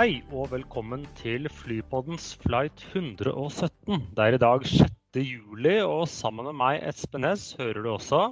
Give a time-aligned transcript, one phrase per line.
[0.00, 4.06] Hei og velkommen til Flypoddens flight 117.
[4.16, 4.94] Det er i dag 6.
[5.20, 8.22] juli, og sammen med meg, Espen Næss, hører du også.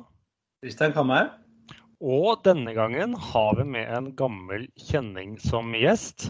[0.63, 1.35] Kristian Kamhaug.
[1.99, 6.29] Og denne gangen har vi med en gammel kjenning som gjest.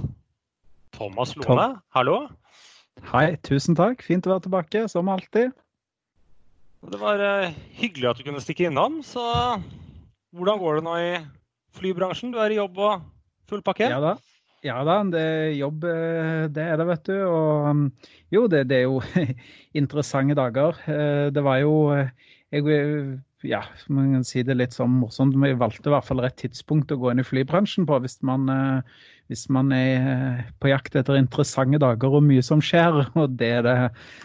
[0.97, 1.81] Thomas Lone, Tom.
[1.95, 2.15] hallo.
[3.13, 4.01] Hei, tusen takk.
[4.03, 5.53] Fint å være tilbake, som alltid.
[6.89, 9.03] Det var eh, hyggelig at du kunne stikke innom.
[9.07, 9.21] Så
[10.33, 11.13] hvordan går det nå i
[11.77, 12.33] flybransjen?
[12.33, 13.05] Du er i jobb og
[13.51, 13.91] full pakke?
[13.93, 14.17] Ja da.
[14.67, 17.15] Ja da, det er jobb, eh, det er det, vet du.
[17.29, 17.85] Og um,
[18.35, 19.03] jo, det, det er jo
[19.79, 20.81] interessante dager.
[20.89, 22.65] Eh, Det var jo jeg,
[23.47, 25.37] ja, man kan si det litt sånn morsomt.
[25.39, 28.49] Vi valgte i hvert fall rett tidspunkt å gå inn i flybransjen på hvis man,
[28.51, 33.05] eh, hvis man er eh, på jakt etter interessante dager og mye som skjer.
[33.21, 33.77] Og det er det,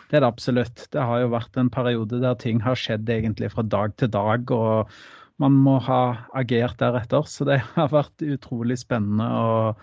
[0.09, 0.87] det er det absolutt.
[0.95, 4.49] Det har jo vært en periode der ting har skjedd egentlig fra dag til dag.
[4.51, 4.89] og
[5.41, 6.01] man må ha
[6.37, 7.25] agert deretter.
[7.29, 9.73] Så det har vært utrolig spennende å,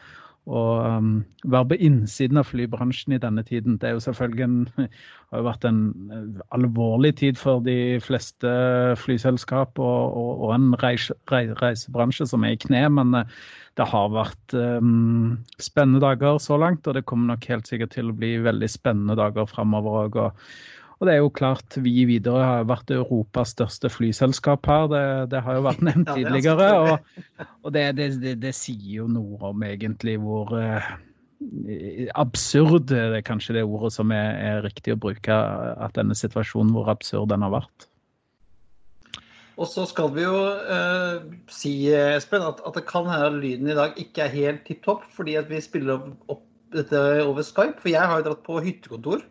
[0.49, 1.11] å um,
[1.53, 3.77] være på innsiden av flybransjen i denne tiden.
[3.79, 4.57] Det er jo selvfølgelig en,
[5.31, 8.55] har jo vært en eh, alvorlig tid for de fleste
[9.03, 12.87] flyselskap og, og, og en reise, rei- reisebransje som er i kne.
[12.97, 13.39] Men eh,
[13.79, 18.11] det har vært um, spennende dager så langt, og det kommer nok helt sikkert til
[18.11, 20.21] å bli veldig spennende dager framover òg.
[21.01, 24.89] Og det er jo klart, vi i Widerøe har vært Europas største flyselskap her.
[24.93, 26.67] Det, det har jo vært nevnt er tidligere.
[26.77, 30.91] Og, og det, det, det, det sier jo noe om egentlig hvor eh,
[32.21, 35.41] absurd det er kanskje det ordet som er, er riktig å bruke.
[35.81, 37.89] At denne situasjonen, hvor absurd den har vært.
[39.57, 40.37] Og så skal vi jo
[40.77, 44.65] eh, si, Espen, at, at det kan hende at lyden i dag ikke er helt
[44.69, 46.47] tipp topp, fordi at vi spiller opp, opp
[46.77, 47.81] dette over Skype.
[47.81, 49.25] For jeg har jo dratt på hyttekontor.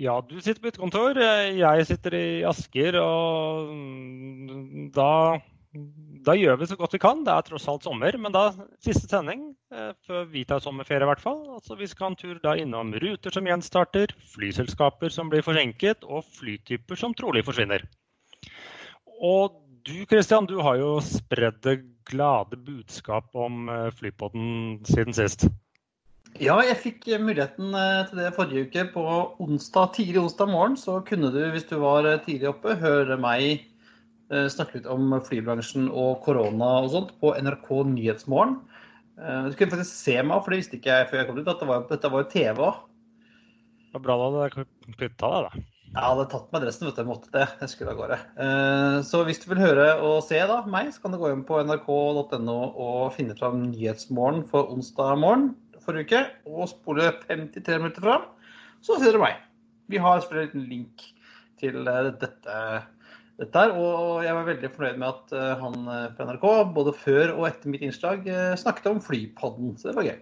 [0.00, 1.18] Ja, du sitter på mitt kontor.
[1.18, 5.38] Jeg sitter i Asker, og mm, da,
[6.26, 7.22] da gjør vi så godt vi kan.
[7.26, 8.48] Det er tross alt sommer, men da
[8.82, 11.44] siste sending eh, før vi tar sommerferie i hvert fall.
[11.54, 16.26] Altså, vi skal en tur da innom ruter som gjenstarter, flyselskaper som blir forsinket, og
[16.40, 17.86] flytyper som trolig forsvinner.
[19.22, 25.46] Og du Christian, du har jo spredd det glade budskap om eh, Flypodden siden sist.
[26.42, 28.84] Ja, jeg fikk eh, muligheten eh, til det forrige uke.
[28.90, 29.04] På
[29.42, 33.70] onsdag, tidlig onsdag morgen så kunne du, hvis du var eh, tidlig oppe, høre meg
[34.34, 38.54] snakke litt om flybransjen og korona og sånt på NRK Nyhetsmorgen.
[39.14, 41.60] Du kunne faktisk se meg, for det visste ikke jeg før jeg kom ut, at
[41.60, 42.62] det var, dette var jo TV.
[43.84, 44.56] Det var bra da du
[44.96, 45.66] kutta deg, da.
[45.92, 47.02] Jeg hadde tatt meg dressen, vet du.
[47.04, 47.44] Jeg måtte det.
[47.60, 48.18] Jeg skulle av gårde.
[49.12, 51.60] Så hvis du vil høre og se da, meg, så kan du gå inn på
[51.60, 55.52] nrk.no og finne fram Nyhetsmorgen for onsdag morgen
[55.84, 56.22] forrige uke.
[56.50, 58.26] Og spole 53 minutter fram,
[58.84, 59.38] så ser du meg.
[59.92, 61.06] Vi har selvfølgelig en liten link
[61.60, 62.58] til eh, dette,
[63.40, 63.74] dette her.
[63.78, 66.46] Og jeg var veldig fornøyd med at eh, han eh, på NRK,
[66.76, 68.28] både før og etter mitt innslag,
[68.60, 69.74] snakket om Flypodden.
[69.80, 70.20] Så det var gøy.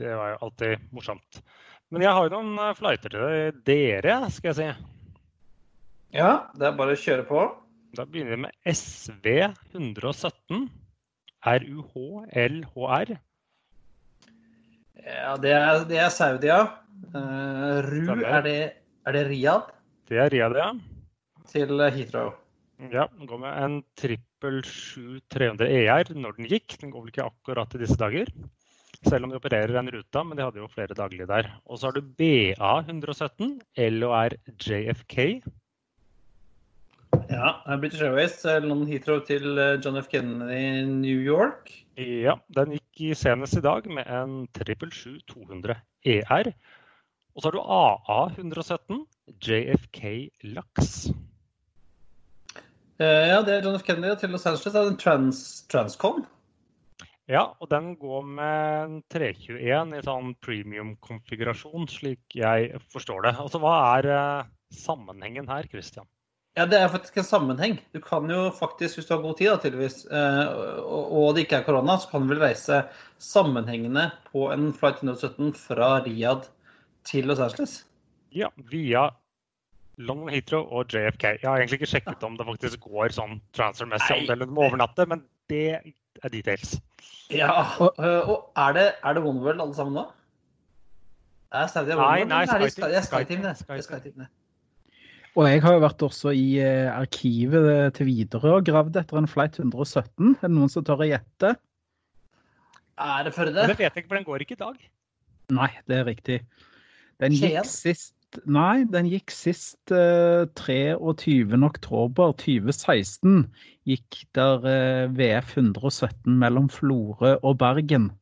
[0.00, 1.42] Det var jo alltid morsomt.
[1.90, 4.68] Men jeg har jo noen flighter til dere, skal jeg si.
[6.14, 7.42] Ja, det er bare å kjøre på.
[7.98, 9.26] Da begynner vi med SV
[9.74, 10.68] 117.
[11.40, 13.16] RUHLHR.
[15.04, 16.60] Ja, det er, det er Saudia.
[17.14, 18.58] Eh, Ru, er det,
[19.06, 19.70] er det Riyadh
[20.10, 20.70] Det er Riyadh, ja.
[21.48, 22.34] til Heathrow?
[22.90, 26.78] Ja, den går med en 777-300 ER når den gikk.
[26.80, 28.30] Den går vel ikke akkurat i disse dager.
[29.04, 31.48] Selv om de opererer den ruta, men de hadde jo flere daglige der.
[31.64, 33.58] Og så har du BA 117,
[33.96, 35.40] LOR JFK.
[37.30, 40.08] Ja, British Airways, London Heathrow til eh, John F.
[40.10, 41.72] Kennedy New York.
[41.98, 45.76] Ja, den gikk i senest i dag med en 777-200
[46.06, 46.52] ER.
[47.34, 49.02] Og så har du AA 117,
[49.40, 50.02] JFK
[50.54, 51.10] Lux.
[53.00, 53.86] Eh, Ja, det er John F.
[53.86, 54.72] Kennedy til Los Angeles.
[54.74, 55.42] Det er en trans,
[55.72, 56.24] Transcom.
[57.30, 63.36] Ja, og den går med en 321 i sånn premium-konfigurasjon, slik jeg forstår det.
[63.38, 66.08] Altså, hva er eh, sammenhengen her, Christian?
[66.60, 67.78] Ja, det er faktisk en sammenheng.
[67.94, 71.64] Du kan jo faktisk, hvis du har god tid, da, tydeligvis, og det ikke er
[71.64, 72.82] korona, så kan du vel reise
[73.16, 76.50] sammenhengende på en flight 117 fra Riyadh
[77.08, 77.78] til Los Angeles?
[78.36, 79.06] Ja, via
[79.96, 81.24] London Heathrow og JFK.
[81.40, 85.08] Jeg har egentlig ikke sjekket om det faktisk går sånn transfermessig om du må overnatte,
[85.08, 86.76] men det er details.
[87.32, 90.04] Ja, og, og er det, er det Oneworld alle sammen nå?
[91.56, 93.48] Er Saudia Nei, nei, Skyteam.
[93.56, 94.28] Skyteam.
[95.38, 96.46] Og jeg har jo vært også i
[96.90, 100.32] arkivet til Widerøe og gravd etter en flight 117.
[100.40, 101.52] Er det noen som tør å gjette?
[103.00, 103.54] Er det Førde?
[103.54, 104.80] Det vet jeg ikke, for den går ikke i dag.
[105.54, 106.40] Nei, det er riktig.
[107.22, 108.16] Den gikk sist
[108.46, 111.50] Nei, den gikk sist uh, 23.
[111.66, 113.40] oktober 2016.
[113.90, 118.12] Gikk der uh, VF 117 mellom Florø og Bergen.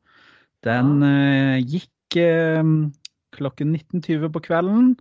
[0.65, 1.93] Den uh, gikk
[3.37, 4.95] klokken 19.20 på kvelden.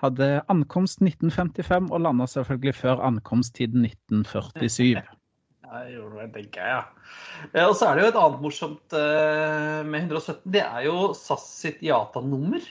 [0.00, 4.94] Hadde ankomst 1955 og landa selvfølgelig før ankomsttiden 1947.
[4.96, 6.84] Ja, jeg gjorde det, tenker jeg,
[7.54, 7.66] ja.
[7.68, 10.40] Og så er det jo et annet morsomt med 117.
[10.56, 12.64] Det er jo SAS sitt IATA-nummer.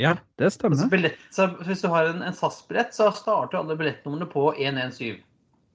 [0.00, 0.78] Ja, det stemmer.
[0.78, 5.20] Altså billett, så hvis du har en, en SAS-billett, så starter alle billettnumrene på 117.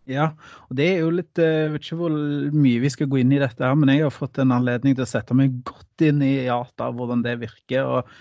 [0.07, 0.29] Ja,
[0.69, 2.13] og det er jo litt Jeg vet ikke hvor
[2.55, 5.03] mye vi skal gå inn i dette, her, men jeg har fått en anledning til
[5.03, 7.83] å sette meg godt inn i IATA, hvordan det virker.
[7.83, 8.11] og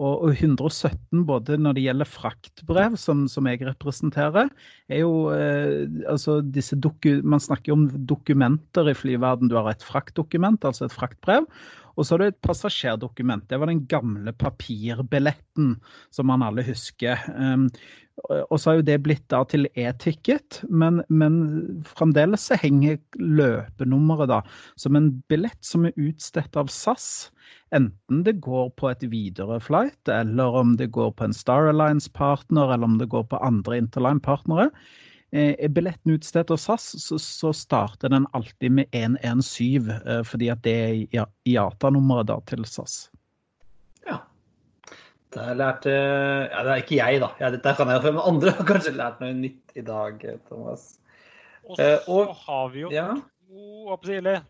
[0.00, 4.48] og, 117, både når det gjelder fraktbrev, som, som jeg representerer,
[4.88, 9.50] er jo eh, altså disse doku, Man snakker jo om dokumenter i flyverden.
[9.52, 11.48] Du har et fraktdokument, altså et fraktbrev.
[11.92, 13.44] Og så har du et passasjerdokument.
[13.50, 15.74] Det var den gamle papirbilletten
[16.10, 17.20] som man alle husker.
[17.36, 17.68] Um,
[18.28, 21.36] og så har jo det blitt da til e-ticket, men, men,
[21.88, 24.40] fremdeles så henger løpenummeret da
[24.80, 27.06] som en billett som er utstedt av SAS.
[27.74, 32.90] Enten det går på et Widerøe-flight, eller om det går på en Star Alliance-partner, eller
[32.90, 34.68] om det går på andre Interline-partnere.
[35.32, 40.52] Eh, er billetten utstedt av SAS, så, så, starter den alltid med 117, eh, fordi
[40.52, 43.06] at det er IATA-nummeret til SAS.
[45.32, 47.30] Det lærte Ja, det er ikke jeg, da.
[47.40, 50.88] Ja, dette kan jeg, men andre har kanskje lært noe nytt i dag, Thomas.
[51.68, 53.06] Og så uh, og, har vi jo ja.
[53.14, 54.40] to,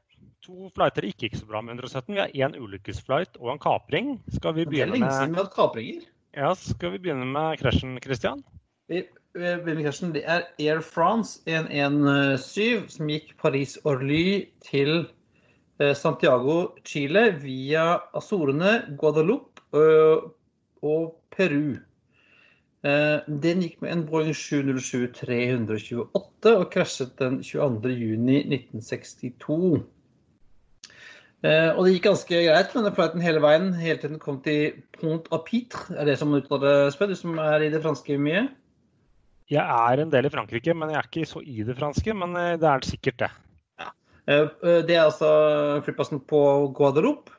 [0.46, 2.14] to flighter ikke gikk så bra med 117.
[2.17, 4.17] Vi har én ulykkesflight og en kapring.
[4.34, 6.08] Skal vi begynne med Det er lenge vi hatt kapringer.
[6.32, 8.43] Ja, skal vi begynne med krasjen, Christian?
[8.88, 9.05] Vi
[9.37, 10.14] begynner med krasjen.
[10.17, 15.05] det er Air France 117 som gikk Paris-Orly til
[15.79, 20.32] eh, Santiago, Chile via Azorene, Guadeloupe øh,
[20.82, 21.76] og Peru.
[22.82, 29.82] Eh, den gikk med en Boeing 707-328 og krasjet den 22.6.1962.
[31.43, 34.38] Eh, og det gikk ganske greit med den flighten hele veien, helt til den kom
[34.43, 34.61] til
[34.99, 35.81] Pont-à-Pitre.
[35.99, 38.43] Er det som uttaler spør, du som er i det franske mye?
[39.50, 42.14] Jeg er en del i Frankrike, men jeg er ikke så i det franske.
[42.19, 43.31] Men eh, det er sikkert det.
[43.79, 43.88] Ja.
[44.87, 45.31] Det er altså
[45.87, 46.40] flyplassen på
[46.75, 47.31] Guadeloupe.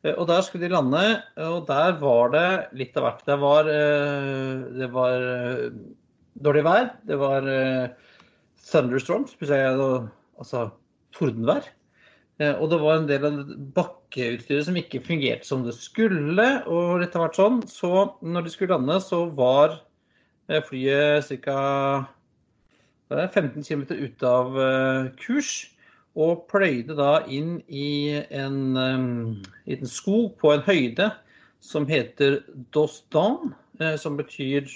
[0.00, 1.00] Og der skulle de lande,
[1.44, 2.44] og der var det
[2.80, 3.24] litt av hvert.
[3.26, 3.66] Det var,
[4.78, 5.24] det var
[6.40, 7.48] dårlig vær, det var
[8.70, 10.62] thunderstorms, altså
[11.12, 11.68] tordenvær.
[12.62, 13.36] Og det var en del av
[13.76, 16.48] bakkeutstyret som ikke fungerte som det skulle.
[16.64, 17.60] Og litt av hvert sånn.
[17.68, 17.92] Så
[18.24, 19.82] når de skulle lande, så var
[20.70, 21.60] flyet ca.
[23.10, 25.70] 15 km ute av eh, kurs.
[26.18, 31.10] Og pløyde da inn i en liten um, skog på en høyde
[31.60, 32.40] som heter
[32.74, 34.66] Dostan, eh, som betyr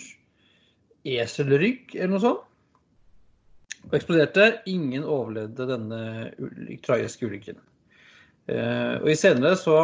[1.05, 2.50] eselrygg eller noe sånt.
[3.85, 4.49] Og eksploderte.
[4.71, 6.00] Ingen overlevde denne
[6.87, 7.59] tragiske ulykken.
[8.49, 9.76] Eh, og i senere så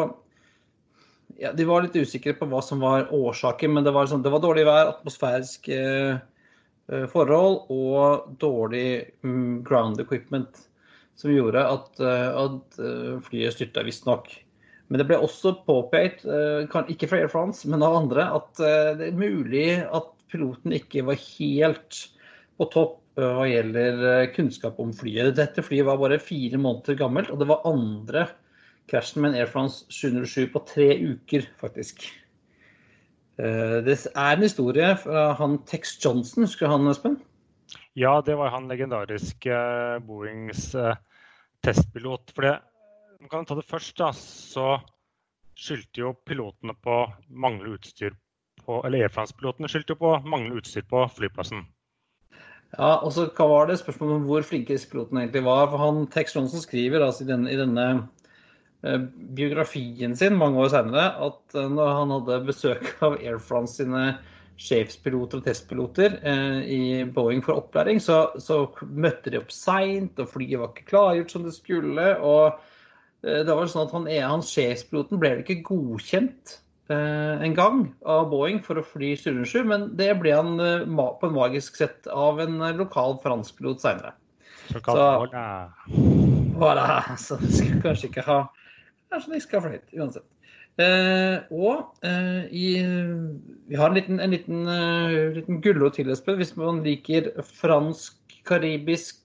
[1.41, 4.33] ja, De var litt usikre på hva som var årsaken, men det var, sånn, det
[4.33, 10.67] var dårlig vær, atmosfæriske eh, forhold og dårlig mm, ground equipment
[11.21, 14.31] som gjorde at, uh, at uh, flyet styrta, visstnok.
[14.91, 18.65] Men det ble også påpekt, uh, ikke fra Air France, men av andre, at
[18.99, 22.05] det er mulig at piloten ikke var helt
[22.61, 25.35] på topp hva gjelder kunnskap om flyet.
[25.37, 28.23] Dette flyet var bare fire måneder gammelt, og det var andre
[28.89, 32.07] krasjen med en Air France 707 på tre uker, faktisk.
[33.41, 37.19] Eh, det er en historie fra han Tex Johnson, husker han, Espen?
[37.99, 39.55] Ja, det var han legendariske
[40.07, 40.99] Boeings eh,
[41.67, 42.33] testpilot.
[42.35, 42.55] For det,
[43.21, 44.79] man kan ta det først, da, så
[45.59, 48.17] skyldte jo pilotene på manglende utstyr
[48.61, 51.65] på Eller Air France-pilotene skyldte jo på manglende utstyr på flyplassen.
[52.77, 55.67] Ja, og så var det spørsmålet om hvor flinke disse pilotene egentlig var.
[55.73, 57.87] For han Tex Johnson skriver altså, i, denne, i denne
[58.83, 59.01] Eh,
[59.37, 64.15] biografien sin mange år senere at eh, når han hadde besøk av Air France sine
[64.61, 70.33] sjefspiloter og testpiloter eh, i Boeing for opplæring, så, så møtte de opp seint, og
[70.35, 72.11] flyet var ikke klargjort som det skulle.
[72.19, 72.59] og
[73.25, 76.59] eh, det var sånn at han, han Sjefspiloten ble ikke godkjent
[76.93, 81.31] eh, en gang av Boeing for å fly 707, men det ble han eh, på
[81.31, 84.13] en magisk sett av en eh, lokal fransk pilot seinere.
[84.71, 85.07] Så,
[86.61, 86.85] voilà,
[87.19, 88.43] så det skal kanskje ikke ha
[89.11, 90.27] Kanskje de skal ha fløyet, uansett.
[90.81, 92.81] Eh, og eh, i,
[93.69, 98.17] vi har en liten, en liten, uh, liten gulrot til, Espen, hvis man liker fransk,
[98.49, 99.17] karibisk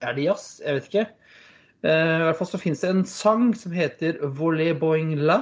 [0.00, 0.44] Er det jazz?
[0.64, 1.06] Jeg vet ikke.
[1.82, 5.38] Eh, I hvert fall så finnes det en sang som heter Volet Boing La,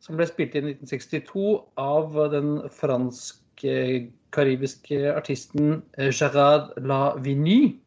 [0.00, 7.83] som ble spilt i 1962 av den fransk-karibiske artisten Gerard La Vigne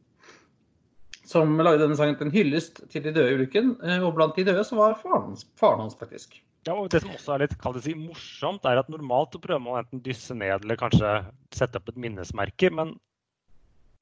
[1.27, 3.73] som lagde denne sangen til en hyllest til de døde i ulykken.
[3.83, 6.39] Eh, og blant de døde så var faren faren hans faktisk.
[6.67, 9.79] Ja, og Det som også er litt si, morsomt, er at normalt så prøver man
[9.83, 12.71] enten dysse ned eller kanskje sette opp et minnesmerke.
[12.71, 12.95] Men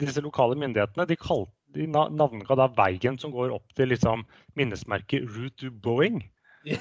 [0.01, 4.25] disse lokale myndighetene de, kalt, de navnga da veien som går opp til liksom,
[4.57, 6.23] minnesmerket Route to Boeing.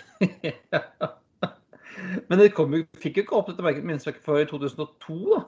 [2.28, 5.44] Men det kom, fikk jo ikke opp dette minnesmerket før i 2002, da.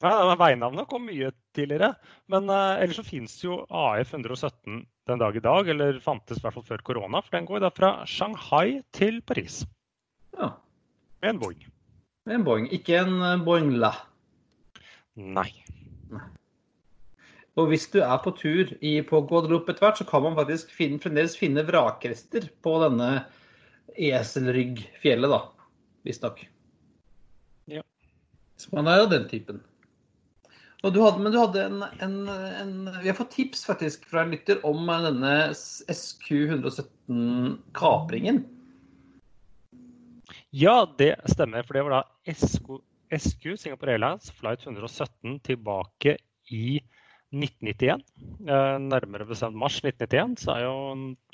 [0.00, 1.92] Ja, Veinavnet kom mye tidligere.
[2.32, 4.80] Men uh, ellers så finnes jo AF 117
[5.10, 7.20] den dag i dag, eller fantes i hvert fall før korona.
[7.24, 9.60] For den går da fra Shanghai til Paris.
[10.38, 10.54] Ja.
[11.20, 11.66] Med en Boeing.
[12.24, 13.92] Med en Boeing, ikke en eh, Boeing La.
[15.20, 15.50] Nei.
[16.08, 16.24] Nei.
[17.60, 20.70] Og hvis du er på tur i, på Guadeloupe etter hvert, så kan man faktisk
[20.72, 23.10] finne, fremdeles finne vrakrester på denne
[23.98, 25.42] eselryggfjellet, da.
[26.08, 26.40] Visstnok.
[27.68, 27.84] Ja.
[28.56, 29.60] Så man er jo den typen.
[30.80, 34.30] Du hadde, men du hadde en, en, en, Vi har fått tips faktisk fra en
[34.32, 38.40] lytter om denne SQ117-kapringen.
[40.56, 41.62] Ja, det stemmer.
[41.66, 42.80] For det var da SQ,
[43.12, 46.16] SQ Singapore Airlines flight 117 tilbake
[46.48, 46.80] i
[47.30, 48.02] 1991.
[48.48, 50.74] Eh, nærmere bestemt mars 1991, så er jo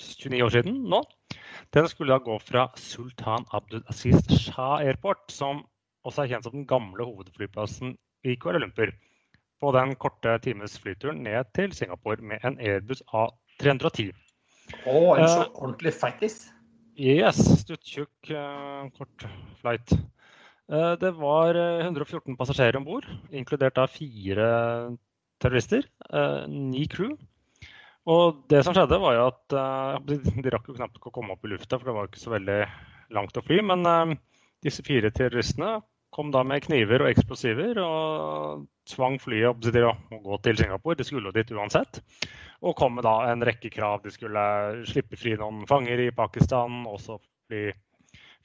[0.03, 1.01] 29 år siden nå.
[1.73, 5.63] Den skulle da gå fra Sultan Abdul Aziz Shah Airport, som
[6.07, 7.95] også er kjent som den gamle hovedflyplassen
[8.27, 8.91] i Kuala Lumpur
[9.63, 14.13] på den korte times flyturen ned til Singapore med en Airbus A310.
[14.85, 16.41] Å, oh, en så uh, ordentlig fattis?
[16.99, 17.39] Yes.
[17.63, 19.27] Stuttjukk, uh, kort
[19.63, 19.95] flight.
[20.67, 24.51] Uh, det var 114 passasjerer om bord, inkludert da fire
[25.43, 25.85] terrorister,
[26.49, 27.13] ni crew.
[28.09, 29.55] Og det som skjedde, var jo at
[30.45, 32.61] De rakk jo knapt å komme opp i lufta, for det var ikke så veldig
[33.15, 33.61] langt å fly.
[33.67, 34.17] Men
[34.65, 35.77] disse fire terroristene
[36.15, 40.99] kom da med kniver og eksplosiver og tvang flyet til å gå til Singapore.
[40.99, 42.01] De skulle dit uansett.
[42.65, 44.03] Og kom med da en rekke krav.
[44.05, 44.45] De skulle
[44.89, 46.85] slippe fri noen fanger i Pakistan.
[46.89, 47.19] Også
[47.51, 47.69] bli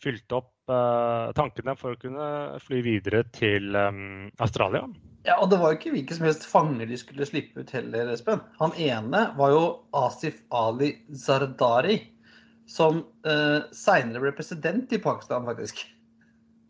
[0.02, 2.28] fylt opp eh, tankene for å kunne
[2.64, 4.88] fly videre til um, Australia.
[5.28, 8.10] Ja, og det var jo ikke hvilke som helst fanger de skulle slippe ut heller,
[8.10, 8.42] Espen.
[8.58, 9.62] Han ene var jo
[9.98, 12.00] Asif Ali Zardari,
[12.70, 15.84] som eh, seinere ble president i Pakistan, faktisk.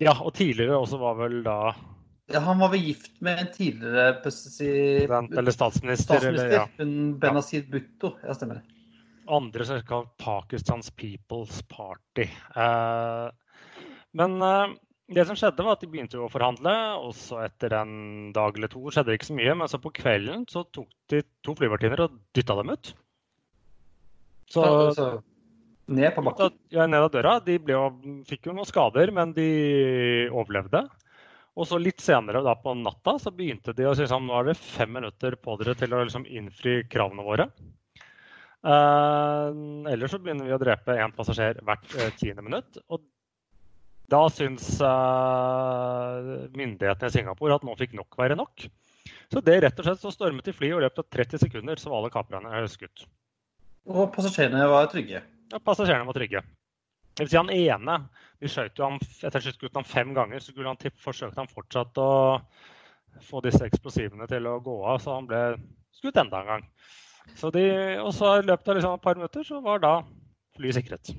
[0.04, 1.58] Ja, og tidligere også var vel da
[2.32, 6.20] Han var vel gift med en tidligere president, eller statsminister.
[6.20, 7.18] statsminister eller, ja.
[7.20, 8.14] Benazir Bhutto.
[8.24, 8.78] Ja, stemmer det.
[9.32, 12.28] Andre som er Pakistans People's Party.
[12.56, 13.28] Eh,
[14.18, 14.74] men eh,
[15.12, 16.74] det som skjedde, var at de begynte å forhandle.
[17.04, 19.58] og så Etter en dag eller to skjedde det ikke så mye.
[19.60, 22.94] Men så på kvelden så tok de to flyvertinner og dytta dem ut.
[24.52, 25.10] Så, ja, altså,
[25.92, 26.58] ned på bakken?
[26.76, 27.38] Ja, ned av døra.
[27.44, 27.80] De ble,
[28.28, 29.48] fikk jo noen skader, men de
[30.32, 30.86] overlevde.
[31.60, 34.52] Og så litt senere da på natta så begynte de å si sånn, nå er
[34.52, 37.50] det fem minutter på dere til å liksom innfri kravene våre.
[38.62, 39.48] Eh,
[39.92, 42.80] ellers så begynner vi å drepe én passasjer hvert eh, tiende minutt.
[42.88, 43.04] Og
[44.12, 48.68] da syns eh, myndighetene i Singapore at nå fikk nok være nok.
[49.32, 51.80] Så det rett og slett så stormet de flyet, og i løpet av 30 sekunder
[51.80, 53.06] så var alle kaprerne skutt.
[53.92, 55.24] Og passasjerene var trygge?
[55.52, 56.44] Ja, passasjerene var trygge.
[57.16, 57.98] Det vil si han ene
[58.42, 62.12] Vi skjøt jo ham etter han fem ganger, så han, forsøkte han fortsatt å
[63.22, 65.42] få disse eksplosivene til å gå av, så han ble
[65.94, 66.64] skutt enda en gang.
[67.38, 67.66] Så de,
[68.02, 69.94] og så i løpet av liksom et par minutter så var da
[70.58, 71.12] flyet sikret.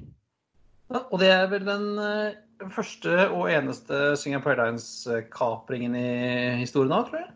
[0.92, 6.08] Ja, og det er vel den uh, første og eneste Singapore Airlines-kapringen i
[6.60, 7.30] historien òg, tror jeg?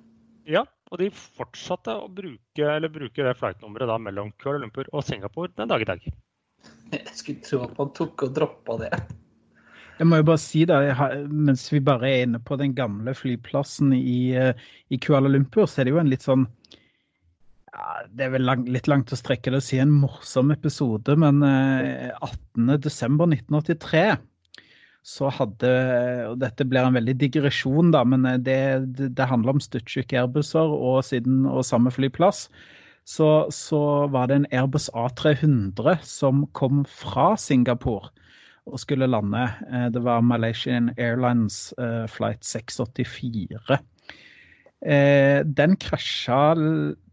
[0.56, 5.72] Ja, og de fortsatte å bruke, bruke det flightnummeret mellom Kuala Lumpur og Singapore den
[5.72, 6.04] dag i dag.
[6.92, 8.92] Jeg skulle tro at man tok og droppa det.
[9.96, 10.76] Jeg må jo bare si det,
[11.32, 14.52] mens vi bare er inne på den gamle flyplassen i, eh,
[14.92, 16.44] i Kuala Lumpur, så er det jo en litt sånn
[17.72, 21.16] ja, Det er vel lang, litt langt å strekke det å si en morsom episode,
[21.16, 22.12] men eh,
[22.58, 24.04] 18.12.1983
[25.06, 25.72] så hadde
[26.32, 28.58] og Dette blir en veldig digresjon, da, men det,
[28.98, 32.48] det, det handler om Stutsjuk Airbusser og, og samme flyplass.
[33.06, 38.10] Så, så, var det en Airbus A300 som kom fra Singapore
[38.66, 39.44] og skulle lande.
[39.70, 43.78] Eh, det var Malaysian Airlines uh, flight 684.
[44.86, 46.54] Eh, den krasja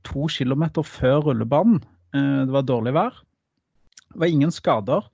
[0.03, 1.81] to kilometer før rullebanen.
[2.13, 3.21] Eh, det var dårlig vær.
[4.12, 5.07] Det var ingen skader.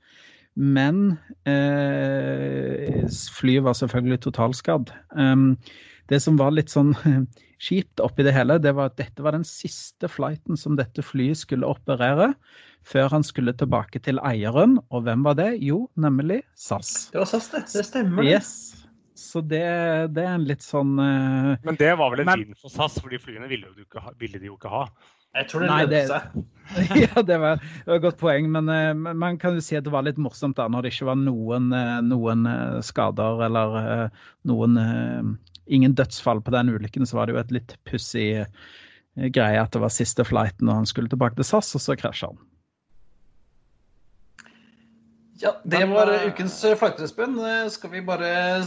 [0.55, 1.17] Men
[1.48, 4.89] eh, flyet var selvfølgelig totalskadd.
[5.15, 5.57] Um,
[6.09, 6.95] det som var litt sånn
[7.59, 11.41] kjipt oppi det hele, det var at dette var den siste flighten som dette flyet
[11.41, 12.33] skulle operere
[12.87, 14.77] før han skulle tilbake til eieren.
[14.89, 15.51] Og hvem var det?
[15.63, 17.09] Jo, nemlig SAS.
[17.13, 17.65] Det var SAS, det.
[17.73, 18.23] Det stemmer.
[18.25, 18.79] Yes.
[19.19, 19.59] Så det,
[20.15, 23.11] det, er en litt sånn uh, Men det var vel en men, for SAS, for
[23.11, 24.85] de flyene ville, de ikke ha, ville de jo ikke ha.
[25.35, 26.37] Jeg tror det lønte seg.
[27.03, 28.47] ja, det var, det var, et godt poeng.
[28.55, 31.09] Men uh, man kan jo si at det var litt morsomt da, når det ikke
[31.11, 32.47] var noen, uh, noen
[32.85, 33.77] skader eller
[34.47, 34.79] noen
[35.69, 38.29] Ingen dødsfall på den ulykken, så var det jo et litt pussig
[39.15, 42.31] greie at det var siste flighten og han skulle tilbake til SAS, og så krasja
[42.31, 42.39] han.
[45.39, 48.59] Ja, det var eh, ukens eh, flighter, Eh, skal vi bare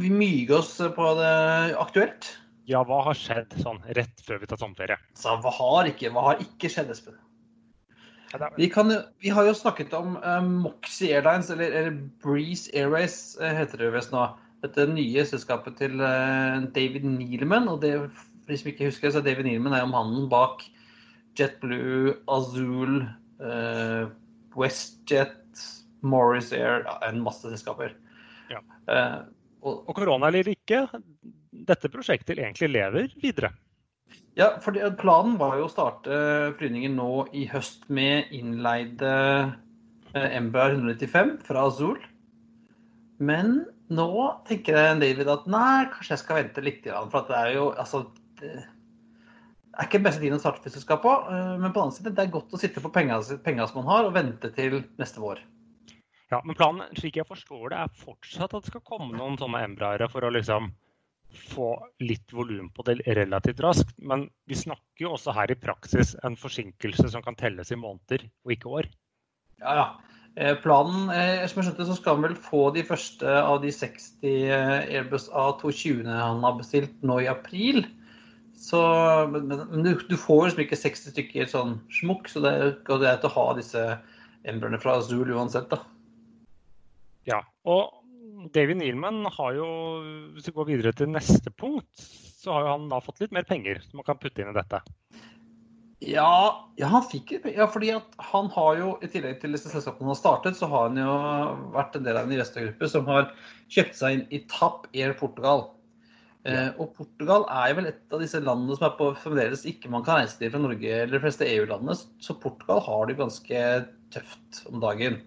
[0.00, 2.30] vi myge oss på det aktuelt?
[2.64, 4.96] Ja, hva har skjedd sånn rett før vi tar sommerferie?
[5.20, 7.18] Så hva har ikke, hva har ikke skjedd, Espen?
[8.56, 8.88] Vi, kan,
[9.20, 14.10] vi, har jo snakket om uh, Moxie Airlines, eller, eller, Breeze Airways heter det visst
[14.10, 14.24] nå.
[14.64, 17.68] Dette nye selskapet til uh, David Nealman.
[17.72, 17.94] Og det,
[18.44, 20.64] for de som ikke husker, så er David Nealman er jo mannen bak
[21.38, 23.02] JetBlue, Azul,
[23.42, 24.08] uh,
[24.56, 25.64] WestJet
[26.04, 27.94] Morris Air, ja, en masse selskaper.
[28.52, 28.60] Ja.
[28.88, 29.24] Uh,
[29.64, 30.84] og, og korona eller ikke,
[31.64, 33.54] dette prosjektet egentlig lever videre.
[34.34, 36.16] Ja, for planen var jo å starte
[36.58, 39.12] flyvningen nå i høst med innleide
[40.10, 42.00] eh, Embraer 195 fra Azul.
[43.22, 43.60] Men
[43.92, 44.10] nå
[44.48, 46.86] tenker jeg David at nei, kanskje jeg skal vente litt.
[47.12, 48.06] For det er jo altså
[49.74, 51.12] det er ikke beste tiden å starte flyselskap på.
[51.32, 53.90] Eh, men på den annen side, det er godt å sitte på penga som man
[53.90, 55.42] har, og vente til neste vår.
[56.30, 59.64] Ja, men planen, slik jeg forstår det, er fortsatt at det skal komme noen sånne
[59.66, 60.70] Embraere for å liksom
[61.34, 61.68] få
[62.02, 63.96] litt volum på det relativt raskt.
[63.98, 68.28] Men vi snakker jo også her i praksis en forsinkelse som kan telles i måneder
[68.46, 68.90] og ikke år.
[69.62, 69.86] Ja, ja.
[70.34, 73.70] Eh, planen, eh, som jeg skjønte, så skal han vel få de første av de
[73.70, 77.84] 60 eh, Airbus A220 han har bestilt nå i april.
[78.58, 78.80] Så,
[79.30, 83.26] men, men du, du, får liksom ikke 60 stykker sånn smukk, så det er greit
[83.26, 83.82] å ha disse
[84.44, 85.78] Embraerne fra Azul uansett, da.
[87.28, 88.02] Ja, og
[88.52, 89.68] David Nealman har jo,
[90.34, 91.88] hvis vi går videre til neste punkt,
[92.42, 94.82] så har han da fått litt mer penger som man kan putte inn i dette.
[96.04, 96.32] Ja,
[96.76, 97.92] ja han fikk ja, fordi
[98.30, 101.14] han har jo, i tillegg til disse selskapene han har startet, så har han jo
[101.74, 103.30] vært en del av en investorgruppe som har
[103.72, 105.68] kjøpt seg inn i TAP Air Portugal.
[106.44, 109.92] Eh, og Portugal er jo vel et av disse landene som er på fremdeles ikke
[109.92, 111.96] man kan reise til fra Norge eller de fleste EU-landene.
[112.20, 113.62] Så Portugal har det ganske
[114.12, 115.22] tøft om dagen.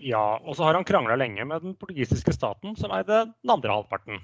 [0.00, 3.78] Ja, og så har han krangla lenge med den portugisiske staten, som eide den andre
[3.78, 4.18] halvparten.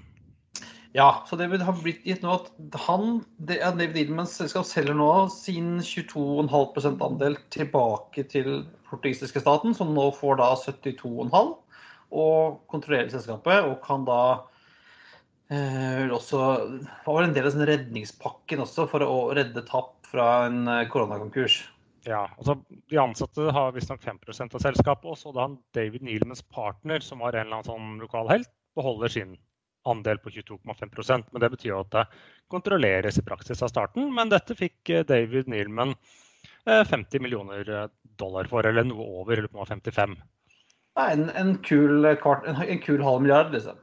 [0.95, 5.77] Ja, så det har blitt gitt nå at han, David Edelmans selskap selger nå sin
[5.83, 11.55] 22,5 andel tilbake til portugisiske staten, som nå får da 72,5
[12.17, 14.21] og kontrollerer selskapet og kan da
[15.51, 16.43] eh, også
[17.05, 21.65] var en del av den redningspakken også for å redde tapp fra en eh, koronakonkurs.
[22.07, 22.55] Ja, altså
[22.87, 25.09] De ansatte har visstnok 5% av selskapet.
[25.11, 29.11] Og så han David Nealmans partner, som var en eller annen sånn lokal helt, beholder
[29.11, 29.35] sin
[29.87, 32.05] andel på 22,5% Men det betyr jo at det
[32.51, 34.09] kontrolleres i praksis av starten.
[34.15, 35.95] Men dette fikk eh, David Nealman
[36.67, 37.87] 50 eh, millioner eh,
[38.19, 40.15] dollar for, eller noe over, eller på 55.
[40.97, 43.77] Nei, en, en, kul kvart, en, en, kul halv milliard, liksom.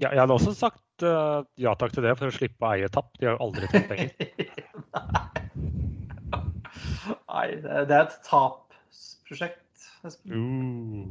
[0.00, 2.88] Ja, jeg hadde også sagt uh, ja takk til det for å slippe å eie
[2.92, 3.10] tapp.
[3.20, 4.12] De har jo aldri tatt penger.
[7.28, 9.88] Nei, det er et tapsprosjekt.
[10.28, 11.04] Uh.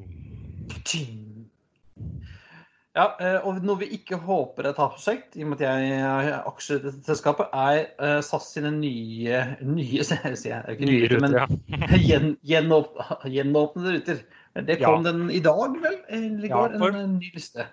[2.99, 6.47] Ja, eh, og noe vi ikke håper er tapsprosjekt, i og med at jeg har
[6.49, 11.21] aksjer i dette selskapet, er eh, SAS sine nye nye, sier jeg, ikke nye, ruter,
[11.23, 14.23] men gjen, gjenåpnede ruter.
[14.67, 15.11] Det kom ja.
[15.13, 15.99] den i dag, vel?
[16.09, 16.97] Eller i går, ja, for...
[16.99, 17.67] en ny liste.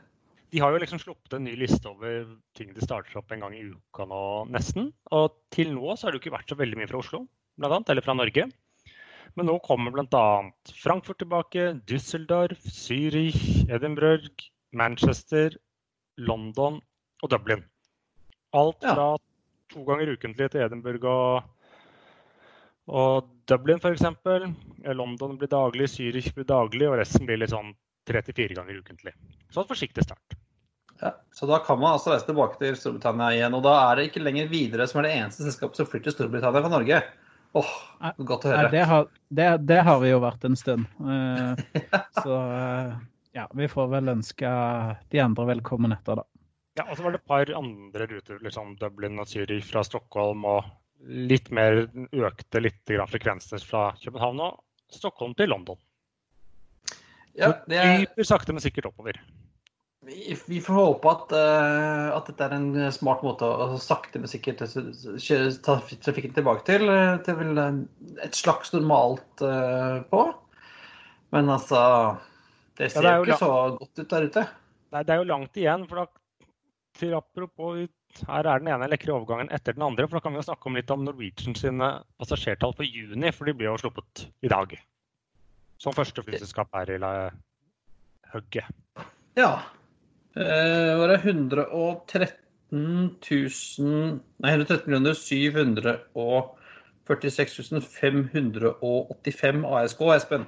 [0.55, 3.57] De har jo liksom sluppet en ny liste over ting de starter opp en gang
[3.57, 4.21] i uka nå,
[4.55, 4.93] nesten.
[5.17, 7.25] Og til nå så har det jo ikke vært så veldig mye fra Oslo
[7.57, 8.47] blant annet, eller fra Norge.
[9.37, 10.27] Men nå kommer bl.a.
[10.79, 15.57] Frankfurt tilbake, Düsseldorf, Zürich, Edinburgh, Manchester,
[16.17, 16.81] London
[17.23, 17.65] og Dublin.
[18.57, 19.23] Alt fra ja.
[19.73, 21.77] to ganger ukentlig til Edinburgh og,
[22.87, 24.07] og Dublin f.eks.
[24.97, 27.75] London blir daglig, Zürich blir daglig, og resten blir litt sånn
[28.07, 29.15] tre til fire ganger ukentlig.
[29.51, 30.37] Så en forsiktig start.
[31.01, 33.57] Ja, så da kan man altså reise tilbake til Storbritannia igjen.
[33.59, 36.15] Og da er det ikke lenger Widerøe som er det eneste selskapet som flyr til
[36.15, 37.01] Storbritannia fra Norge.
[37.57, 37.75] Åh,
[38.29, 38.63] godt å høre.
[38.65, 40.89] Nei, det, har, det, det, har, vi jo vært en stund.
[41.01, 41.53] Uh,
[42.25, 42.97] så uh,
[43.37, 44.51] ja, vi får vel ønske
[45.13, 46.25] de andre velkommen etter, da.
[46.77, 50.45] Ja, og så var det et par andre ruter, liksom Dublin og Zürich fra Stockholm,
[50.49, 50.67] og
[51.07, 54.61] litt mer økte litt frekvenser fra København og
[54.93, 55.81] Stockholm til London.
[57.37, 58.07] Ja, det er...
[58.25, 59.19] sakte, men sikkert oppover.
[60.07, 64.31] Vi, vi får håpe at, uh, at, dette er en smart måte å sakte, men
[64.31, 66.89] sikkert ta trafikken tilbake til,
[67.27, 67.61] til
[68.25, 70.23] et slags normalt uh, på.
[71.35, 71.83] Men altså
[72.77, 74.43] Det ser ja, det ikke så godt ut der ute.
[74.93, 75.87] Nei, det er jo langt igjen.
[75.89, 76.07] for da,
[76.97, 77.87] til Apropos
[78.27, 80.07] her er den ene lekre overgangen etter den andre.
[80.07, 81.89] for Da kan vi jo snakke om litt om Norwegian sine
[82.21, 84.69] passasjertall for juni, for de blir jo sluppet i dag.
[85.83, 86.99] Som første flyselskap her i
[88.33, 88.67] hugget.
[89.37, 89.53] Ja.
[90.37, 92.33] Eh, var det 113
[92.73, 100.45] 000 Nei, 113 millioner 746 585 ASK, Espen.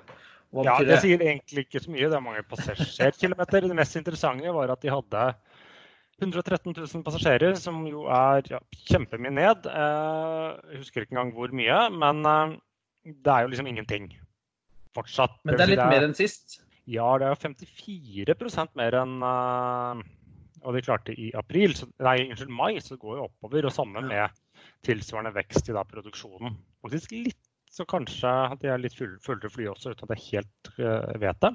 [0.64, 2.08] Ja, det sier egentlig ikke så mye.
[2.08, 3.66] Det er mange passasjerkilometer.
[3.68, 5.24] Det mest interessante var at de hadde
[6.18, 9.68] 113 000 passasjerer, som jo er ja, kjempemye ned.
[9.70, 12.56] Eh, jeg husker ikke engang hvor mye, men eh,
[13.12, 14.08] det er jo liksom ingenting
[14.96, 15.36] fortsatt.
[15.44, 16.62] Men det er litt mer enn sist?
[16.88, 19.18] Ja, det er 54 mer enn
[20.64, 21.74] og de klarte i april.
[21.76, 23.68] Så, nei, unnskyld, mai, så det går jo oppover.
[23.68, 24.34] Og sammen med
[24.86, 26.56] tilsvarende vekst i da, produksjonen.
[26.84, 27.40] Faktisk litt,
[27.72, 31.54] så kanskje de er litt fullere fly også, uten at jeg helt uh, vet det.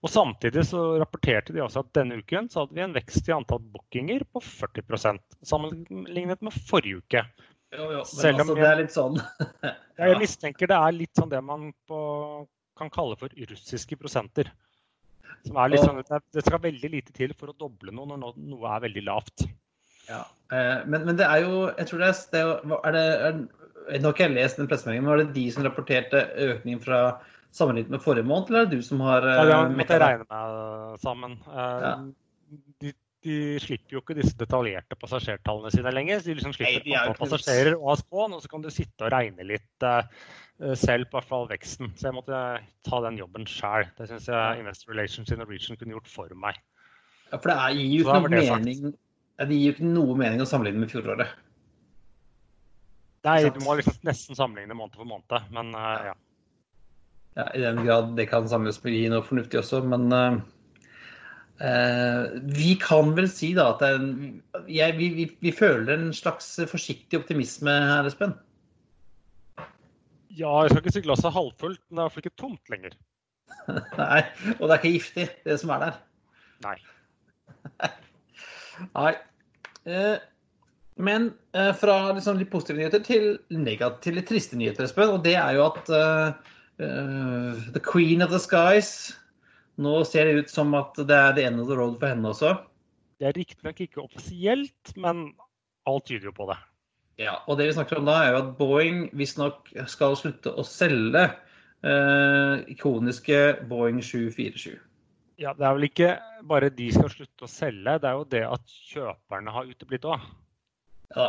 [0.00, 3.34] Og Samtidig så rapporterte de også at denne uken så hadde vi en vekst i
[3.36, 7.24] antall bookinger på 40 sammenlignet med forrige uke.
[7.70, 9.20] Jo, jo, men altså, det er litt sånn.
[9.66, 9.74] ja.
[10.00, 12.00] Jeg mistenker det er litt sånn det man på,
[12.80, 14.50] kan kalle for russiske prosenter.
[15.46, 18.72] Som er litt sånn, det skal veldig lite til for å doble noe når noe
[18.74, 19.46] er veldig lavt.
[20.08, 23.36] Ja, eh, men, men, det er jo Jeg tror det er, det er, det, er
[23.88, 27.00] Nå har ikke jeg lest den pressemeldingen, men var det de som rapporterte økningen fra
[27.56, 30.26] sammenlignet med forrige måned, eller er det du som har Ja, det måtte jeg regne
[30.30, 31.38] med sammen.
[31.48, 31.94] Eh, ja.
[32.82, 32.92] De,
[33.26, 36.22] de, slipper jo ikke disse detaljerte passasjertallene sine lenger.
[36.24, 39.46] De liksom slipper Nei, antall passasjerer og ASK, og så kan du sitte og regne
[39.48, 39.90] litt
[40.76, 41.92] selv, på hvert fall veksten.
[41.96, 42.40] Så jeg måtte
[42.86, 43.88] ta den jobben sjøl.
[43.98, 46.58] Det syns jeg Investor Relations in Norwegian kunne gjort for meg.
[47.30, 48.90] Ja, for det gir jo ikke noe mening
[49.48, 51.30] det gir ikke noe mening å sammenligne med fjoråret.
[53.28, 56.14] Nei, du må liksom nesten sammenligne måned for måned, men uh, ja
[57.34, 60.38] ja, I den grad det kan samles med gi noe fornuftig også, men uh,
[62.56, 64.08] vi kan vel si da at en,
[64.66, 68.34] jeg, vi, vi, vi, føler en slags forsiktig optimisme her, Espen?
[70.30, 72.72] Ja, jeg skal ikke si glasset halvfullt, men det er i hvert fall ikke tomt
[72.72, 72.98] lenger.
[74.00, 74.22] Nei,
[74.56, 76.00] og det er ikke giftig, det som er der.
[76.64, 76.76] Nei.
[78.96, 79.12] Nei.
[81.00, 83.34] Men eh, fra liksom litt positive nyheter til
[84.04, 85.16] til litt triste nyheter, Espen.
[85.16, 85.92] Og det er jo at
[86.80, 89.12] Uh, the Queen of the Skies.
[89.76, 92.32] Nå ser det ut som at det er the end of the road for henne
[92.32, 92.54] også.
[93.20, 95.26] Det er riktignok ikke offisielt, men
[95.88, 96.56] alt tyder jo på det.
[97.20, 100.64] Ja, og det vi snakker om da, er jo at Boeing visstnok skal slutte å
[100.64, 101.26] selge
[101.84, 104.78] uh, ikoniske Boeing 747.
[105.40, 106.14] Ja, Det er vel ikke
[106.48, 110.24] bare de skal slutte å selge, det er jo det at kjøperne har uteblitt òg.
[111.16, 111.28] Ja,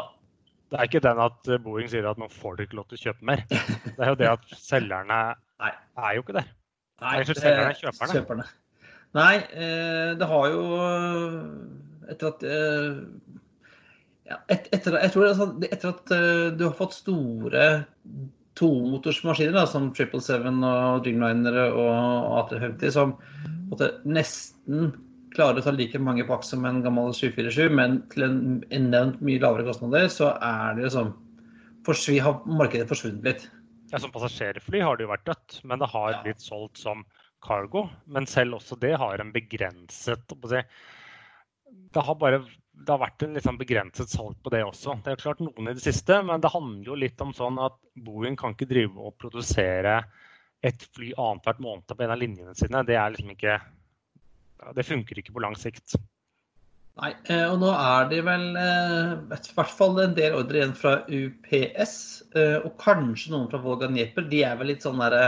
[0.71, 3.03] det er ikke den at Boeing sier at nå får dere ikke lov til å
[3.07, 3.45] kjøpe mer.
[3.97, 5.21] Det er jo det at selgerne
[5.61, 5.71] Nei.
[5.99, 6.49] er jo ikke der.
[7.01, 8.13] Nei, det er kjøperne.
[8.13, 8.45] kjøperne.
[9.17, 10.61] Nei, eh, det har jo
[12.11, 12.99] Etter at eh,
[14.31, 17.65] ja, et, etter, jeg tror altså, etter at eh, du har fått store
[18.59, 23.15] tomotorsmaskiner da, som 777 og Dreamlinere og A350 som
[23.71, 24.91] måtte, nesten
[25.41, 28.37] klarer å ta like mange pakk som en gammel 747, men til en
[28.75, 31.11] enormt mye lavere kostnader, så er det liksom
[31.87, 33.49] forsvi, har markedet forsvunnet litt.
[33.91, 36.21] Ja, Som passasjerfly har det jo vært dødt, men det har ja.
[36.23, 37.03] blitt solgt som
[37.43, 37.87] cargo.
[38.05, 40.35] Men selv også det har en begrenset
[41.91, 42.39] det, har bare,
[42.71, 44.99] det har vært en liksom begrenset salg på det også.
[45.03, 47.75] Det er klart noen i det siste, men det handler jo litt om sånn at
[48.05, 50.01] Boeing kan ikke drive og produsere
[50.63, 52.85] et fly annethvert måned på en av linjene sine.
[52.87, 53.57] Det er liksom ikke
[54.75, 55.95] det funker ikke på lang sikt.
[56.99, 60.73] Nei, eh, og nå er det vel eh, i hvert fall en del ordre igjen
[60.77, 61.93] fra UPS,
[62.35, 64.27] eh, og kanskje noen fra Volga Nieper.
[64.29, 65.23] De er vel litt sånn derre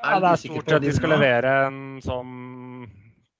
[0.00, 2.32] Ja, det er stort sett de skal levere en sånn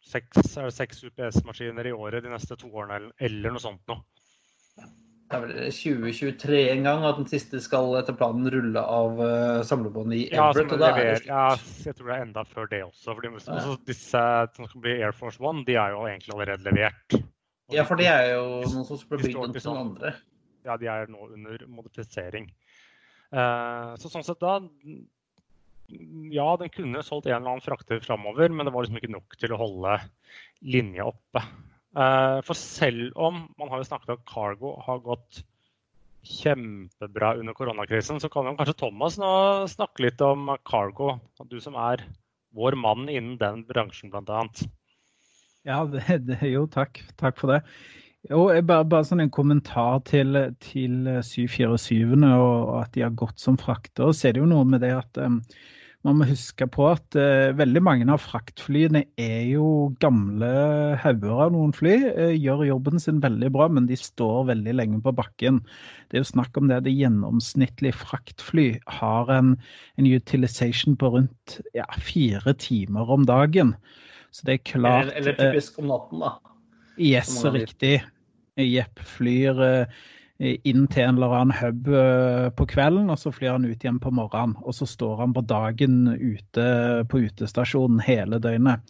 [0.07, 4.05] seks, seks UPS-maskiner i året de neste to årene, eller noe sånt noe.
[5.25, 9.63] Det er vel 2023 en gang at den siste skal etter planen rulle av uh,
[9.67, 10.75] samlebåndet i Everett.
[10.77, 11.45] Ja, det, ja,
[11.89, 13.15] jeg tror det er enda før det også.
[13.17, 14.25] fordi også Disse
[14.57, 17.17] som skal bli Air Force One, de er jo egentlig allerede levert.
[17.17, 20.15] Og ja, for de er jo noen som skal bli bygd til noen andre.
[20.65, 22.51] Ja, de er nå under modifisering.
[23.33, 24.59] Uh, så sånn sett da
[26.31, 29.41] Ja, den kunne solgt en eller annen frakter framover, men det var liksom ikke nok
[29.41, 29.99] til å holde
[30.61, 31.43] linja oppe.
[31.95, 35.45] Uh, for selv om man har jo snakket om at cargo har gått
[36.25, 39.33] kjempebra under koronakrisen, så kan kanskje Thomas nå
[39.71, 41.19] snakke litt om cargo.
[41.51, 42.03] Du som er
[42.55, 44.47] vår mann innen den bransjen, bl.a.
[45.65, 47.03] Ja, det, det, jo, takk.
[47.21, 47.61] Takk for det.
[48.31, 53.59] Jo, bare, bare sånn en kommentar til, til 747-ene og at de har gått som
[53.61, 54.13] frakter.
[54.17, 55.43] Så er det jo noe med det at um,
[56.05, 60.51] man må huske på at uh, veldig mange av fraktflyene er jo gamle
[61.01, 61.95] hauger av noen fly.
[62.13, 65.63] Uh, gjør jobben sin veldig bra, men de står veldig lenge på bakken.
[66.11, 68.67] Det er jo snakk om det at det gjennomsnittlige fraktfly
[69.01, 69.55] har en,
[69.97, 73.73] en utilization på rundt ja, fire timer om dagen.
[74.35, 76.37] Så det er klart Eller, eller typisk om natten, da.
[77.01, 77.97] Yes, riktig.
[78.61, 80.03] Jepp flyr eh,
[80.43, 84.01] inn til en eller annen hub eh, på kvelden, og så flyr han ut igjen
[84.03, 84.57] på morgenen.
[84.67, 88.83] Og så står han på dagen ute på utestasjonen hele døgnet.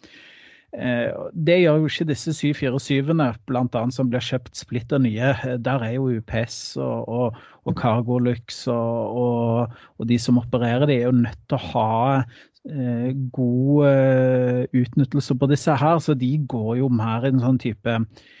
[0.73, 3.83] Eh, det gjør jo ikke disse 747-ene, bl.a.
[3.93, 5.35] som blir kjøpt splitter nye.
[5.61, 10.97] Der er jo UPS og, og, og Cargolux og, og, og, de som opererer de,
[10.97, 16.01] er jo nødt til å ha eh, god eh, utnyttelse på disse her.
[16.01, 18.34] Så de går jo mer i en sånn type Eh,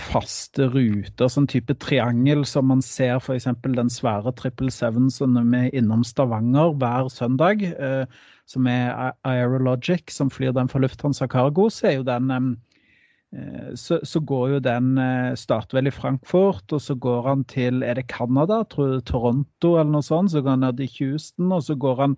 [0.00, 3.48] faste ruter, sånn type triangel som man ser f.eks.
[3.62, 8.06] den svære 777 som er innom Stavanger hver søndag, eh,
[8.46, 13.98] som er Aerologic, som flyr den for Lufthansa Cargo, så er jo den eh, så,
[14.06, 14.94] så, går jo den
[15.36, 18.62] Starter vel i Frankfurt, og så går han til Er det Canada?
[18.64, 20.32] Toronto eller noe sånt.
[20.32, 22.14] Så går han ned til Houston, og så går han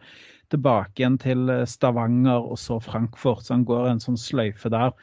[0.52, 3.48] tilbake igjen til Stavanger og så Frankfurt.
[3.48, 4.94] Så han går en sånn sløyfe der.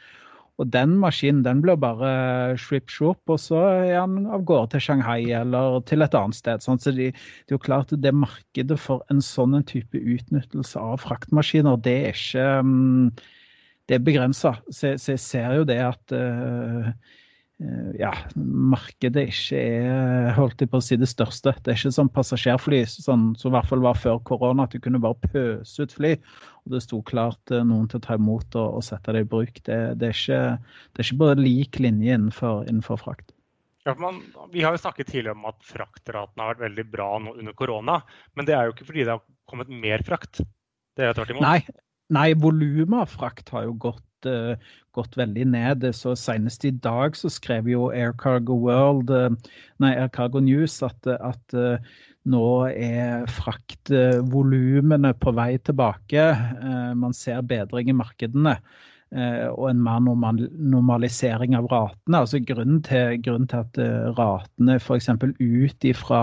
[0.56, 5.28] Og den maskinen den blir bare shrip-shop, og så er han av gårde til Shanghai
[5.36, 6.64] eller til et annet sted.
[6.64, 6.80] Sånn.
[6.80, 11.04] Så det, det, er jo klart at det markedet for en sånn type utnyttelse av
[11.04, 13.10] fraktmaskiner, det er ikke um,
[13.86, 14.56] Det er begrensa.
[14.66, 16.88] Så, så, jeg ser jo det at uh,
[17.96, 21.54] ja, markedet ikke er holdt på å si det største.
[21.64, 24.82] Det er ikke sånn passasjerfly, sånn, som i hvert fall var før korona, at du
[24.84, 26.12] kunne bare pøse ut fly.
[26.66, 29.30] Og det sto klart eh, noen til å ta imot og, og sette det i
[29.30, 29.62] bruk.
[29.64, 33.32] Det, det, er ikke, det, er ikke, bare lik linje innenfor, innenfor frakt.
[33.86, 34.18] Ja, man,
[34.52, 38.00] vi har jo snakket tidligere om at fraktratene har vært veldig bra nå under korona.
[38.36, 40.42] Men det er jo ikke fordi det har kommet mer frakt.
[40.96, 41.46] Det er tvert imot.
[41.46, 41.60] Nei,
[42.14, 44.54] nei volumet av frakt har jo gått uh,
[44.96, 45.86] gått veldig ned.
[45.94, 49.30] Så Senest i dag så skrev jo Air Cargo World, uh,
[49.82, 51.76] nei, Air Cargo News at, at uh,
[52.26, 56.24] nå er fraktvolumene på vei tilbake.
[56.98, 58.56] Man ser bedring i markedene.
[59.14, 62.18] Eh, og en mer normalisering av ratene.
[62.24, 65.06] Altså grunnen, til, grunnen til at eh, ratene f.eks.
[65.38, 66.22] ut fra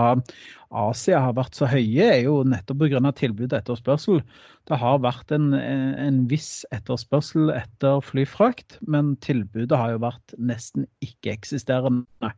[0.74, 3.00] Asia har vært så høye, er jo nettopp pga.
[3.16, 4.20] tilbud og etterspørsel.
[4.68, 10.84] Det har vært en, en, viss etterspørsel etter flyfrakt, men tilbudet har jo vært nesten
[11.04, 12.34] ikke-eksisterende.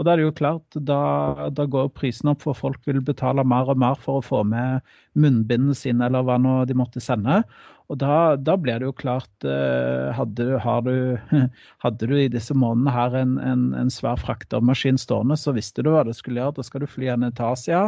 [0.00, 3.44] Og da er det jo klart, da, da, går prisen opp, for folk vil betale
[3.44, 4.80] mer og mer for å få med
[5.20, 7.42] munnbindene sine eller hva nå de måtte sende.
[7.90, 10.56] Og da, da blir det jo klart eh, hadde, du,
[11.84, 15.92] hadde, du, i disse månedene her en, en, en svær fraktermaskin stående, så visste du
[15.92, 16.58] hva du skulle gjøre.
[16.60, 17.84] Da skal du fly ned til Asia,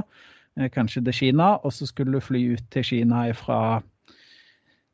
[0.58, 3.60] eh, kanskje til Kina, og så skulle du fly ut til Kina fra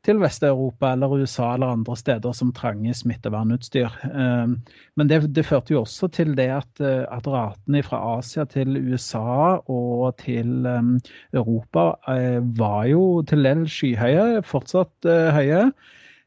[0.05, 3.97] til Vest-Europa eller USA eller andre steder som trenger smittevernutstyr.
[4.09, 4.57] Ehm,
[4.97, 8.79] men det, det, førte jo også til det at, eh, at ratene fra Asia til
[8.81, 10.95] USA og til ehm,
[11.33, 15.65] Europa eh, var jo til dels skyhøye, fortsatt eh, høye.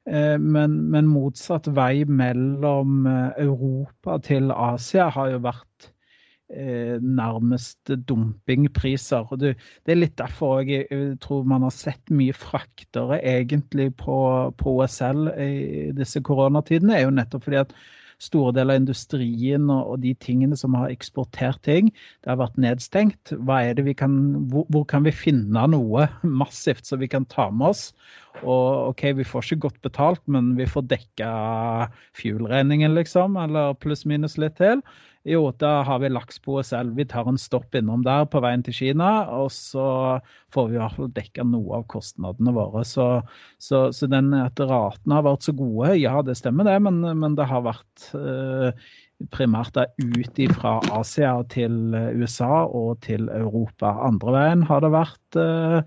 [0.04, 3.06] Men, men motsatt vei mellom
[3.40, 5.93] Europa til Asia har jo vært
[6.52, 9.26] eh, nærmest dumpingpriser.
[9.33, 9.54] Og det,
[9.85, 14.16] det, er litt derfor jeg, jeg, tror man har sett mye fraktere egentlig på,
[14.61, 16.96] på OSL i disse koronatidene.
[16.98, 17.76] er jo nettopp fordi at
[18.22, 21.90] store deler av industrien og, de tingene som har eksportert ting,
[22.24, 23.35] det har vært nedstengt.
[23.98, 24.18] Kan,
[24.52, 27.88] hvor, hvor kan vi finne noe massivt som vi kan ta med oss?
[28.42, 31.31] Og OK, vi får ikke godt betalt, men vi får dekka
[32.18, 33.38] fuel-regningen, liksom.
[33.40, 34.83] Eller pluss-minus litt til.
[35.25, 36.99] Jo, da har vi laks på oss selv.
[36.99, 40.18] Vi tar en stopp innom der på veien til Kina, og så
[40.53, 42.83] får vi i hvert fall dekka noe av kostnadene våre.
[42.85, 43.07] Så,
[43.62, 47.38] så, så den at ratene har vært så gode, ja det stemmer det, men, men
[47.38, 48.68] det har vært uh,
[49.33, 53.94] primært ut fra Asia til USA og til Europa.
[54.05, 55.81] Andre veien har det vært er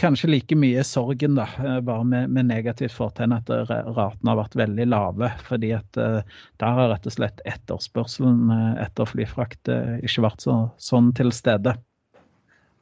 [0.00, 1.46] kanskje like mye sorgen, da,
[1.84, 5.30] bare med, med negativt fortegn at ratene har vært veldig lave.
[5.48, 8.48] Fordi at der har rett og slett etterspørselen
[8.80, 9.68] etter flyfrakt
[10.00, 11.76] ikke vært så, sånn til stede.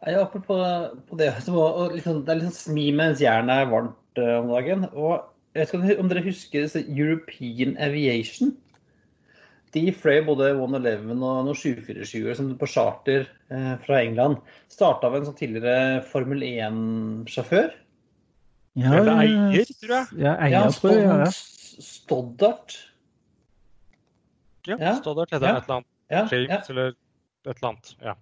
[0.07, 1.33] Jeg er på, på det,
[1.97, 4.87] liksom, det er sånn smi mens jernet er varmt om dagen.
[4.95, 5.19] Og
[5.57, 8.55] jeg vet ikke om dere husker European Aviation?
[9.75, 14.39] De fløy både 111 og noen 747-er på charter eh, fra England.
[14.73, 17.73] Starta av en sånn tidligere Formel 1-sjåfør.
[18.79, 20.21] Ja, Eller eier, tror jeg.
[20.23, 21.09] Ja, eier, ja, tror jeg.
[21.09, 21.83] Ja.
[21.83, 22.79] Stoddart.
[24.69, 25.59] Ja, Stoddart heter ja.
[25.59, 25.93] et eller annet.
[26.09, 27.95] James eller et eller annet.
[28.05, 28.17] ja.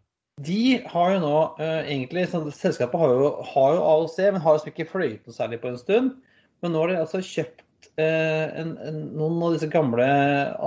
[0.45, 4.59] De har jo nå uh, egentlig sånn, Selskapet har jo, har jo AOC, men har
[4.59, 6.11] jo ikke fløyet noe særlig på en stund.
[6.61, 7.63] Men nå har de altså kjøpt
[7.99, 10.07] uh, en, en, noen av disse gamle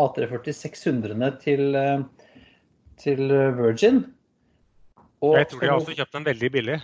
[0.04, 2.38] A340-600-ene til, uh,
[3.02, 3.26] til,
[3.58, 4.04] Virgin.
[5.20, 6.78] Og, jeg tror de har også kjøpt dem veldig billig.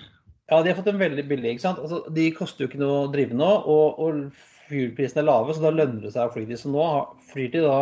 [0.51, 1.55] Ja, de har fått dem veldig billig.
[1.55, 1.79] ikke sant?
[1.81, 5.63] Altså, de koster jo ikke noe å drive nå, og, og fuelprisene er lave, så
[5.63, 6.59] da lønner det seg å fly de.
[6.59, 6.89] Så nå
[7.31, 7.79] flyr de da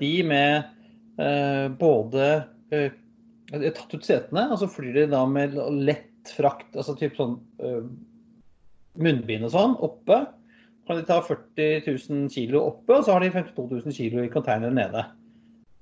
[0.00, 1.18] de med
[1.76, 2.28] både
[3.48, 7.16] de har tatt ut setene, og så flyr de da med lett frakt, altså typ
[7.16, 7.84] sånn uh,
[9.00, 10.20] munnbind og sånn, oppe.
[10.88, 14.30] Kan de ta 40 000 kilo oppe, og så har de 52 000 kilo i
[14.32, 15.04] containere nede.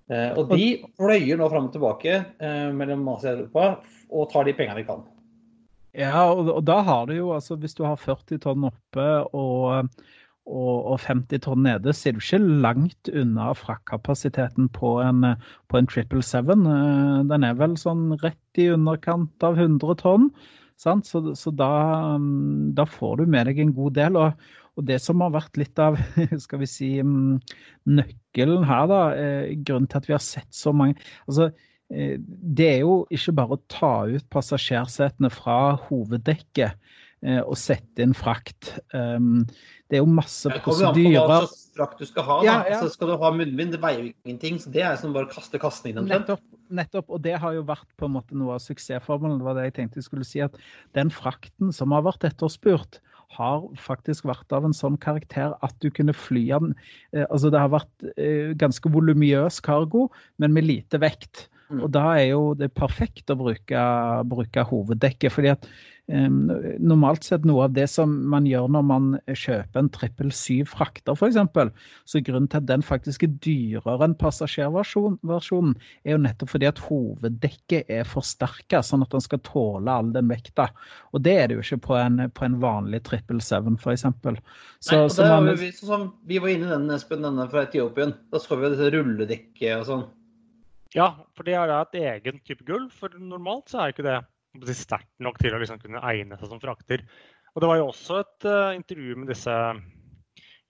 [0.07, 0.66] Uh, og de
[0.99, 3.69] fløyer nå fram og tilbake uh, mellom Asia og Europa
[4.14, 5.01] og tar de pengene de kan.
[5.97, 9.88] Ja, og, og da har du jo, altså hvis du har 40 tonn oppe og
[10.47, 15.25] og, 50 tonn nede, så er du ikke langt unna fraktkapasiteten på en,
[15.71, 16.53] på en 777.
[16.55, 20.31] Eh, den er vel sånn rett i underkant av 100 tonn.
[20.79, 21.09] Sant?
[21.09, 21.73] Så, så da,
[22.21, 24.21] mm, da, får du med deg en god del.
[24.21, 25.99] Og, og, det som har vært litt av
[26.45, 27.39] skal vi si, mm,
[27.99, 31.51] nøkkelen her, da, eh, grunnen til at vi har sett så mange altså,
[31.93, 36.93] eh, Det er jo ikke bare å ta ut passasjersetene fra hoveddekket
[37.27, 38.69] og sette inn frakt.
[38.95, 39.47] Um,
[39.91, 41.47] det er jo masse prosedyrer.
[41.77, 42.37] Frakt du skal ha.
[42.47, 42.81] Ja, ja.
[42.83, 44.59] Så skal du ha munnbind, det veier jo ingenting.
[44.62, 46.01] så Det er som bare kaste kassen inn.
[46.11, 46.43] Nettopp,
[46.75, 49.39] nettopp, og det har jo vært på en måte noe av suksessformelen.
[49.39, 50.59] Det var det jeg tenkte jeg skulle si, at
[50.99, 52.99] Den frakten som har vært etterspurt,
[53.35, 56.73] har faktisk vært av en sånn karakter at du kunne fly den
[57.12, 60.07] eh, Altså det har vært eh, ganske volumiøs cargo,
[60.39, 61.49] men med lite vekt.
[61.68, 61.83] Mm.
[61.83, 63.85] Og da er jo det perfekt å bruke,
[64.31, 65.33] bruke hoveddekket.
[65.35, 65.68] fordi at
[66.07, 71.16] normalt sett noe av det som man gjør når man kjøper en trippel syv frakter
[71.18, 71.38] f.eks.
[72.07, 75.74] Så grunnen til at den faktisk er dyrere enn passasjerversjonen,
[76.07, 80.31] er jo nettopp fordi at hoveddekket er forsterka, sånn at den skal tåle all den
[80.31, 80.68] vekta.
[81.11, 84.07] Og det er det jo ikke på en, på en vanlig trippel seven f.eks.
[84.79, 88.14] Så, så man, vi, sånn, vi var inne i den, Espen, denne fra Etiopien.
[88.31, 90.07] Da så vi dette rulledekket og sånn.
[90.94, 92.87] Ja, for det er et egen type gull.
[92.94, 96.62] For normalt så er ikke det sterkt nok til å liksom kunne egne seg som
[96.62, 97.05] frakter.
[97.57, 99.53] Og det var jo også et uh, intervju med disse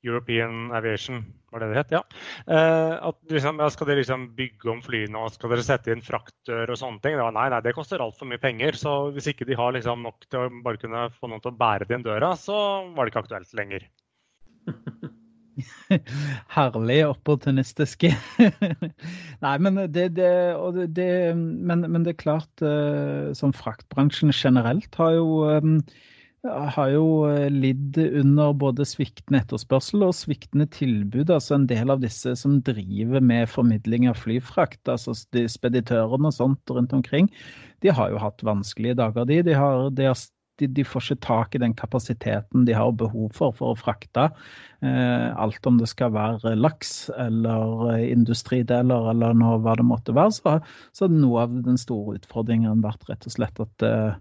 [0.07, 1.94] European Aviation, var det det het?
[1.96, 2.02] Ja.
[2.46, 6.05] Uh, at liksom, ja, Skal dere liksom bygge om flyene og skal dere sette inn
[6.05, 7.18] fraktør og sånne ting?
[7.18, 8.79] Det var, nei, nei, det koster altfor mye penger.
[8.79, 11.59] Så hvis ikke de har liksom nok til å bare kunne få noen til å
[11.59, 12.57] bære det inn døra, så
[12.94, 13.88] var det ikke aktuelt lenger.
[16.57, 18.12] Herlig opportunistiske.
[19.45, 20.33] Nei, men det, det,
[20.97, 25.79] det, men, men det, er klart, uh, som fraktbransjen generelt har jo, um,
[26.47, 31.31] har jo eh, lidd under både sviktende etterspørsel og sviktende tilbud.
[31.31, 36.71] altså En del av disse som driver med formidling av flyfrakt, altså speditørene og sånt
[36.71, 37.31] rundt omkring,
[37.83, 39.42] de har jo hatt vanskelige dager, de.
[39.47, 40.21] De har, de har
[40.61, 44.29] de, de, får ikke tak i den kapasiteten de har behov for for å frakte
[44.85, 50.16] eh, alt om det skal være laks eller eh, industrideler eller noe, hva det måtte
[50.16, 50.37] være.
[50.37, 50.57] Så,
[50.97, 54.14] så noe av den store utfordringen har vært rett og slett at eh,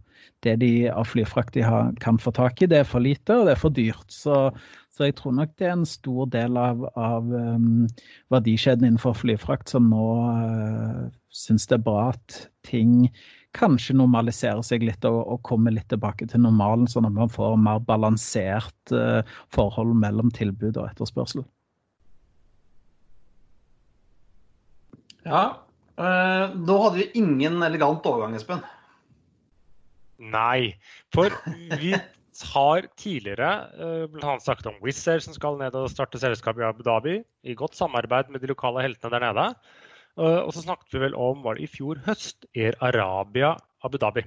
[0.46, 3.48] det de av flyfrakt de har, kan få tak i, det er for lite og
[3.48, 4.06] det er for dyrt.
[4.12, 4.50] Så,
[4.96, 7.86] så jeg tror nok det er en stor del av, av um,
[8.34, 13.10] verdikjeden innenfor flyfrakt som nå uh, syns det er bra at ting
[13.56, 17.58] kanskje normalisere seg litt og, og komme litt tilbake til normalen, sånn at man får
[17.62, 19.22] mer balansert uh,
[19.56, 21.46] forhold mellom tilbud og etterspørsel.
[25.26, 25.46] Ja.
[25.96, 28.64] Uh, nå hadde vi ingen elegant overgang, Espen.
[30.20, 30.76] Nei,
[31.16, 31.32] for
[31.80, 31.96] vi
[32.52, 33.50] har tidligere
[33.80, 34.36] uh, bl.a.
[34.44, 37.80] snakket om Wizz Air som skal ned og starte selskap i Abu Dhabi, i godt
[37.80, 39.50] samarbeid med de lokale heltene der nede.
[40.16, 43.98] Eh, og så snakket vi vel om, var det i fjor høst, Air Arabia Abu
[44.00, 44.24] Dhabi.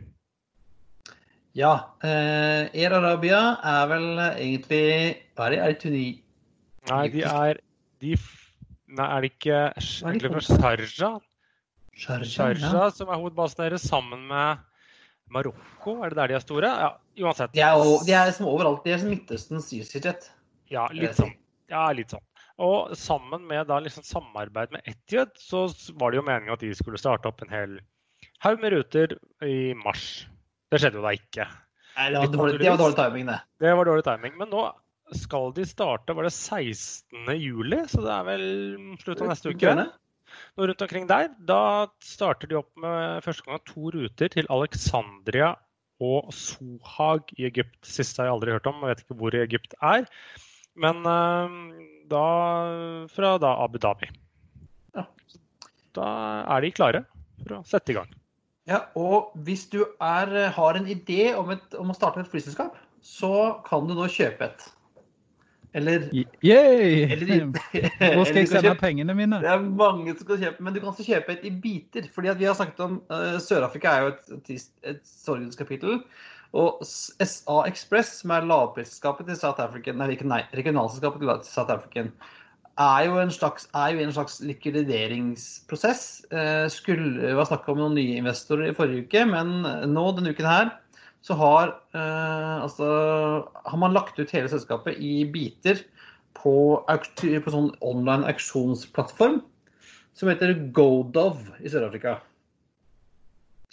[1.56, 1.72] Ja.
[2.04, 4.82] Eh, Air Arabia er vel egentlig
[5.34, 5.62] Hva er det?
[5.64, 6.04] Er det Tuni...
[6.88, 7.58] Nei, de er
[8.00, 8.12] de
[8.88, 10.44] Nei, er det ikke egentlig fra?
[10.48, 11.18] Sharjah,
[11.98, 14.62] Sharjah som er hovedbasen deres, sammen med
[15.34, 15.98] Marokko?
[16.04, 16.70] Er det der de er store?
[16.84, 17.52] Ja, uansett.
[17.56, 18.80] De er, de er som overalt.
[18.86, 20.30] De er som Midtøstens EasyJet.
[20.72, 21.34] Ja, litt sånn.
[21.68, 22.24] Ja, litt sånn.
[22.58, 25.68] Og sammen med da liksom samarbeid med Etiud, så
[26.00, 27.78] var det jo meningen at de skulle starte opp en hel
[28.42, 29.14] haug med ruter
[29.46, 30.26] i mars.
[30.72, 31.46] Det skjedde jo da ikke.
[31.98, 33.38] Nei, det var dårlig, det var dårlig timing, det.
[33.62, 34.34] Det var dårlig timing.
[34.40, 34.64] Men nå
[35.18, 37.30] skal de starte, var det 16.
[37.38, 37.80] juli?
[37.90, 38.44] Så det er vel
[39.02, 39.78] slutt av neste uke?
[40.58, 41.30] Nå rundt omkring der.
[41.48, 45.54] Da starter de opp med første gang to ruter til Alexandria
[46.04, 47.80] og Sohag i Egypt.
[47.86, 50.06] Siste har jeg aldri hørt om, jeg vet ikke hvor i Egypt er.
[50.78, 51.58] Men eh,
[52.10, 52.24] da
[53.12, 54.10] fra da Abu Dhabi.
[54.96, 55.04] Ja.
[55.98, 56.08] Da
[56.56, 57.04] er de klare
[57.42, 58.10] for å sette i gang.
[58.68, 62.76] Ja, og hvis du er, har en idé om, et, om å starte et flyselskap,
[63.04, 64.66] så kan du nå kjøpe et.
[65.76, 66.08] Eller,
[66.42, 67.04] Yay!
[67.12, 67.50] eller,
[68.16, 69.40] Hvor skal jeg kan sende pengene mine?
[69.42, 72.08] Det er mange som skal kjøpe, men du kan også kjøpe et i biter.
[72.12, 76.00] fordi at vi har snakket om, uh, Sør-Afrika er jo et, et, et sorgens kapittel.
[76.56, 82.12] Og SA Express, som er lavprisselskapet til South African, nei, regionalselskapet til South African,
[82.78, 86.02] er jo en slags, jo en slags likvideringsprosess.
[86.30, 89.60] Eh, skulle var snakk om noen nye investorer i forrige uke, men
[89.92, 90.72] nå denne uken her
[91.26, 92.88] så har, eh, altså,
[93.66, 95.82] har man lagt ut hele selskapet i biter
[96.38, 96.54] på,
[96.86, 99.40] på sånn online auksjonsplattform
[100.14, 102.18] som heter Godov i Sør-Afrika.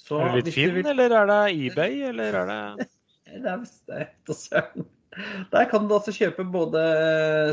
[0.05, 2.87] Så Er det Finn, vil- eller er det eBay, eller er det
[3.43, 4.85] det er søren.
[5.51, 6.81] Der kan du altså kjøpe både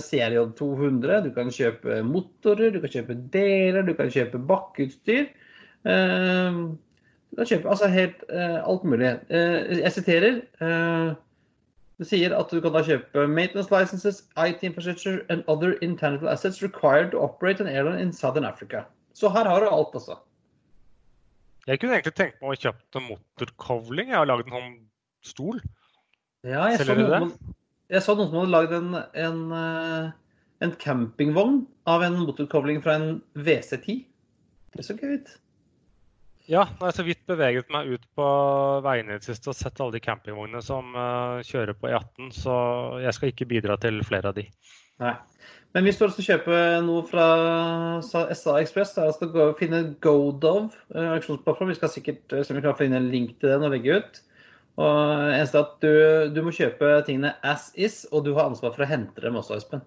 [0.03, 5.29] CRJ 200, du kan kjøpe motorer, du kan kjøpe deler, du kan kjøpe bakkeutstyr.
[5.87, 6.63] Eh,
[7.33, 9.15] Du kan kjøpe altså helt eh, alt mulig.
[9.33, 10.43] Eh, Jeg siterer.
[10.61, 11.15] eh,
[11.99, 16.63] Det sier at du kan da kjøpe maintenance licenses, IT infrastructure and other intangible assets
[16.63, 18.85] required to operate an airline in Southern Africa.
[19.15, 20.19] Så her har du alt, altså.
[21.69, 24.09] Jeg kunne egentlig tenkt meg å kjøpe en motorkowling.
[24.11, 24.73] Jeg har lagd en sånn
[25.23, 25.61] stol.
[26.43, 27.55] Ja, jeg Selger du noen, som-
[27.93, 30.13] jeg så noen som hadde lagd en, en, eh,
[30.67, 34.05] en campingvogn av en motorcovling fra en WC10.
[34.75, 35.39] Det så gøy ut.
[36.51, 38.27] Ja, nå har jeg så vidt beveget meg ut på
[38.83, 42.57] veiene i det siste og sett alle de campingvognene som uh, kjører på E18, så
[43.05, 44.49] jeg skal ikke bidra til flere av de.
[44.99, 45.15] Nei.
[45.73, 47.27] Men hvis du har lyst til å kjøpe noe fra
[48.37, 51.15] SA Express, så skal og finne Godov, eh.
[51.17, 53.97] Vi skal sikkert eh, se om vi kan finne en link til den og legge
[54.03, 54.21] ut.
[54.81, 55.93] Og eneste at du,
[56.33, 59.57] du må kjøpe tingene as is, og du har ansvar for å hente dem også,
[59.61, 59.83] Espen.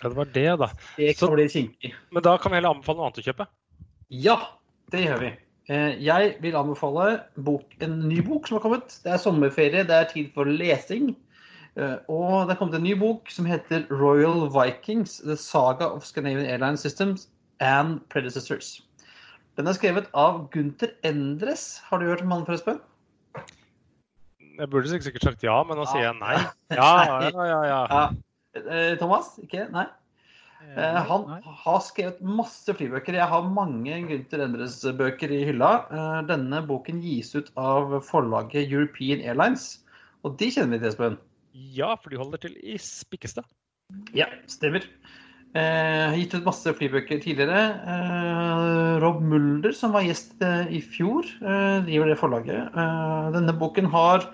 [0.00, 0.68] Ja, det var det, da.
[0.96, 1.94] Det Så- kan bli kinkig.
[2.12, 3.46] Men da kan vi heller anbefale noe annet å kjøpe.
[4.10, 4.36] Ja,
[4.92, 5.32] det gjør vi.
[5.70, 8.96] Eh, Jeg vil anbefale bok, en ny bok som har kommet.
[9.04, 11.14] Det er sommerferie, det er tid for lesing.
[11.78, 16.04] Eh, Og det er kommet en ny bok som heter Royal Vikings, The Saga of
[16.04, 17.28] Scandinavian Airline Systems
[17.60, 18.80] and Predecessors.
[19.58, 21.78] Den er skrevet av Gunther Endres.
[21.90, 22.80] Har du hørt om han, Espen?
[24.60, 26.34] Jeg burde sikkert sagt ja, men nå sier jeg nei.
[26.74, 26.90] Ja.
[27.06, 27.62] Ja, ja, ja.
[27.64, 27.80] ja.
[27.88, 28.02] Ja.
[28.60, 29.36] Eh, Thomas?
[29.40, 29.68] Ikke?
[29.72, 29.86] Nei?
[30.76, 31.38] Eh, Han Nei.
[31.64, 33.16] har skrevet masse flybøker.
[33.16, 35.70] Jeg har mange Gunther Endres-bøker i hylla.
[35.88, 39.78] Eh, Denne boken gis ut av forlaget European Airlines.
[40.24, 41.18] Og de kjenner vi til, Espen.
[41.76, 43.46] Ja, for de holder til i Spikkestad.
[44.16, 44.84] Ja, stemmer.
[45.50, 47.62] Eh, gitt ut masse flybøker tidligere.
[47.82, 52.70] Eh, Rob Mulder, som var gjest eh, i fjor, eh, driver det forlaget.
[52.70, 54.28] Eh, denne boken har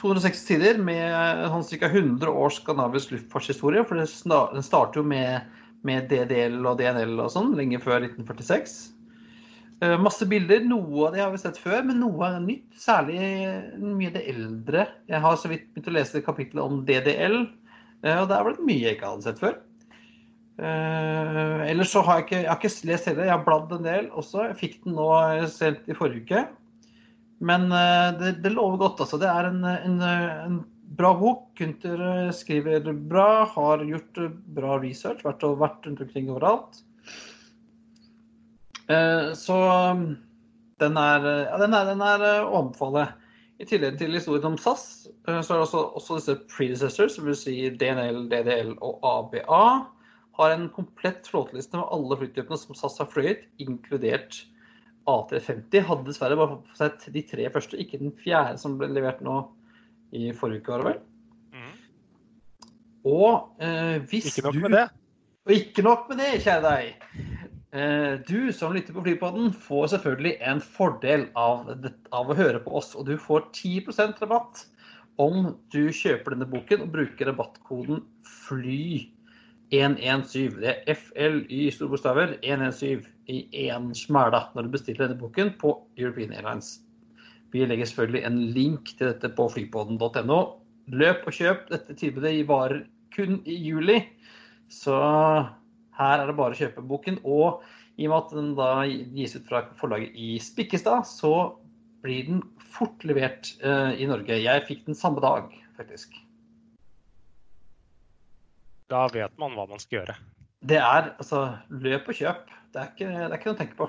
[0.00, 1.92] 260 sider med sånn ca.
[1.92, 3.86] 100 års skandinavisk luftfartshistorie.
[3.86, 5.46] For den starter jo med,
[5.86, 8.95] med DDL og DNL og sånn, lenge før 1946.
[9.84, 10.62] Eh, masse bilder.
[10.64, 12.68] Noe av det har vi sett før, men noe er nytt.
[12.80, 13.20] Særlig
[13.82, 14.86] mye av det eldre.
[15.10, 17.42] Jeg har så vidt begynt å lese kapittelet om DDL.
[18.02, 19.58] eh, Og der var det mye jeg ikke hadde sett før.
[20.58, 23.24] Eh, ellers så har jeg ikke, jeg har ikke lest heller.
[23.24, 24.46] jeg har bladd en del også.
[24.48, 25.10] Jeg fikk den nå
[25.52, 26.46] sent i forrige uke.
[27.40, 29.18] Men det, det lover godt, altså.
[29.20, 30.64] Det er en, en, en
[30.96, 31.50] bra bok.
[31.58, 34.22] Gunther skriver bra, har gjort
[34.56, 36.80] bra research, vært, vært rundt omkring overalt.
[38.92, 39.56] Eh, Så
[39.92, 40.16] um,
[40.80, 43.06] den er, eh, ja, den er, den er eh, å anbefale.
[43.56, 47.36] I tillegg til historien om SAS, eh, så er det også, også disse predecessors, vil
[47.38, 49.62] si DNL, DDL og ABA,
[50.36, 54.42] har en komplett flåteliste med alle flytypene som SAS har fløyet, inkludert
[55.08, 55.80] A350.
[55.88, 59.38] Hadde dessverre bare fått seg de tre første, ikke den fjerde som ble levert nå
[60.12, 61.00] i forrige uke, var det vel.
[61.56, 61.72] Mm.
[63.08, 64.84] Og eh, hvis Ikke nok du med det.
[65.46, 67.34] og ikke nok med det, kjære deg.
[67.72, 71.72] Eh, Du som lytter på Flypodden får selvfølgelig en fordel av,
[72.12, 72.94] av å høre på oss.
[72.94, 74.66] Og du får 10% rabatt
[75.22, 79.12] om du kjøper denne boken og bruker rabattkoden FLY.
[79.74, 80.60] 117.
[80.62, 85.72] Det er FLY store bokstaver 117 i én smæla når du bestiller denne boken på
[85.98, 86.76] European Airlines.
[87.50, 90.38] Vi legger selvfølgelig en link til dette på flypodden.no.
[90.94, 91.66] Løp og kjøp.
[91.72, 92.84] Dette tilbudet varer
[93.16, 93.98] kun i juli.
[94.70, 94.94] Så
[95.96, 97.20] her er det bare å kjøpe boken.
[97.24, 97.62] Og
[97.96, 98.70] i og med at den da
[99.16, 101.32] gis ut fra forlaget i Spikkestad, så
[102.04, 102.42] blir den
[102.76, 104.36] fort levert uh, i Norge.
[104.42, 106.14] Jeg fikk den samme dag, faktisk.
[108.92, 110.18] Da vet man hva man skal gjøre.
[110.66, 112.52] Det er altså løp og kjøp.
[112.74, 113.88] Det er ikke, det er ikke noe å tenke på.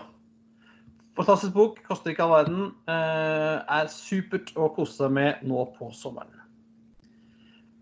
[1.17, 2.65] Fantastisk bok, koster ikke all verden.
[2.89, 6.36] Uh, er supert å kose seg med nå på sommeren.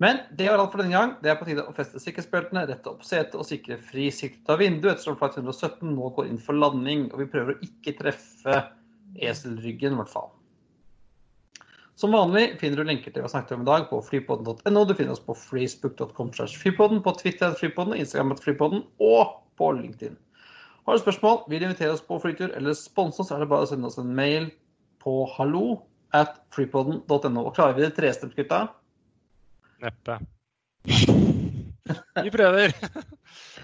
[0.04, 1.14] Men det var alt for denne gang.
[1.24, 4.60] Det er på tide å feste sikkerhetsbeltene, rette opp setet og sikre fri sikt av
[4.60, 7.06] vinduet ettersom flight 117 nå går inn for landing.
[7.14, 8.58] Og vi prøver å ikke treffe
[9.16, 10.34] eselryggen, i hvert fall.
[11.96, 14.84] Som vanlig finner du lenker til vi har snakket om i dag på flypodden.no.
[14.84, 16.34] Du finner oss på facebook.com
[17.06, 18.36] på Twitter flypodden, Instagram
[19.00, 20.18] og på LinkedIn.
[20.86, 23.64] Har du spørsmål, vil du invitere oss på flytur eller sponse oss, er det bare
[23.64, 24.52] å sende oss en mail
[25.02, 25.80] på hallo
[26.14, 27.46] at flypodden.no.
[27.48, 28.68] Og klarer vi det trestemt, gutta?
[29.86, 30.18] Neppe.
[32.24, 32.72] Vi prøver.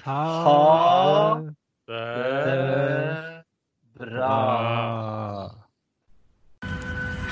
[0.06, 1.36] Ha
[1.88, 3.18] det
[4.00, 4.38] bra.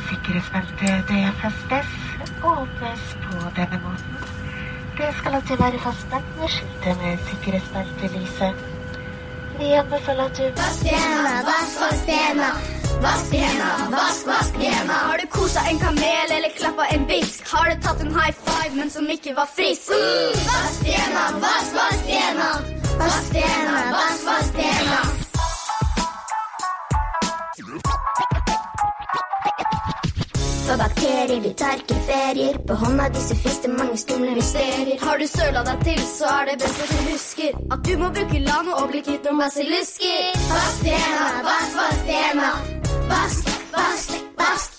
[0.09, 1.91] Sikkerhetsbeltet DFSS
[2.43, 4.17] åpnes på denne måten.
[4.97, 8.65] Det skal alltid være fastspent med skiltet med sikkerhetsbeltelyset.
[9.59, 12.78] Vi anbefaler at du Vask hendene, vask, vask hendene.
[13.01, 14.93] Vask hendene, vask, vask hendene.
[14.93, 17.47] Har du kosa en kamel eller klappa en bisk?
[17.53, 19.91] Har du tatt en high five, men som ikke var frisk?
[19.93, 20.35] Mm.
[20.49, 22.49] Vask hendene, vask, vask hendene.
[22.99, 25.01] Vask hendene, vask, vask hendene.
[30.69, 32.59] For bakterier, vi tar ikke ferier.
[32.67, 34.99] På hånda di fins det mange skumle mysterier.
[35.01, 38.11] Har du søla deg til, så er det best at du husker at du må
[38.19, 40.37] bruke Lano og bli kvitt noen basillusker.
[40.51, 42.88] Vask hendene, vask, vask hendene.
[43.09, 44.78] Vask, vask, vask.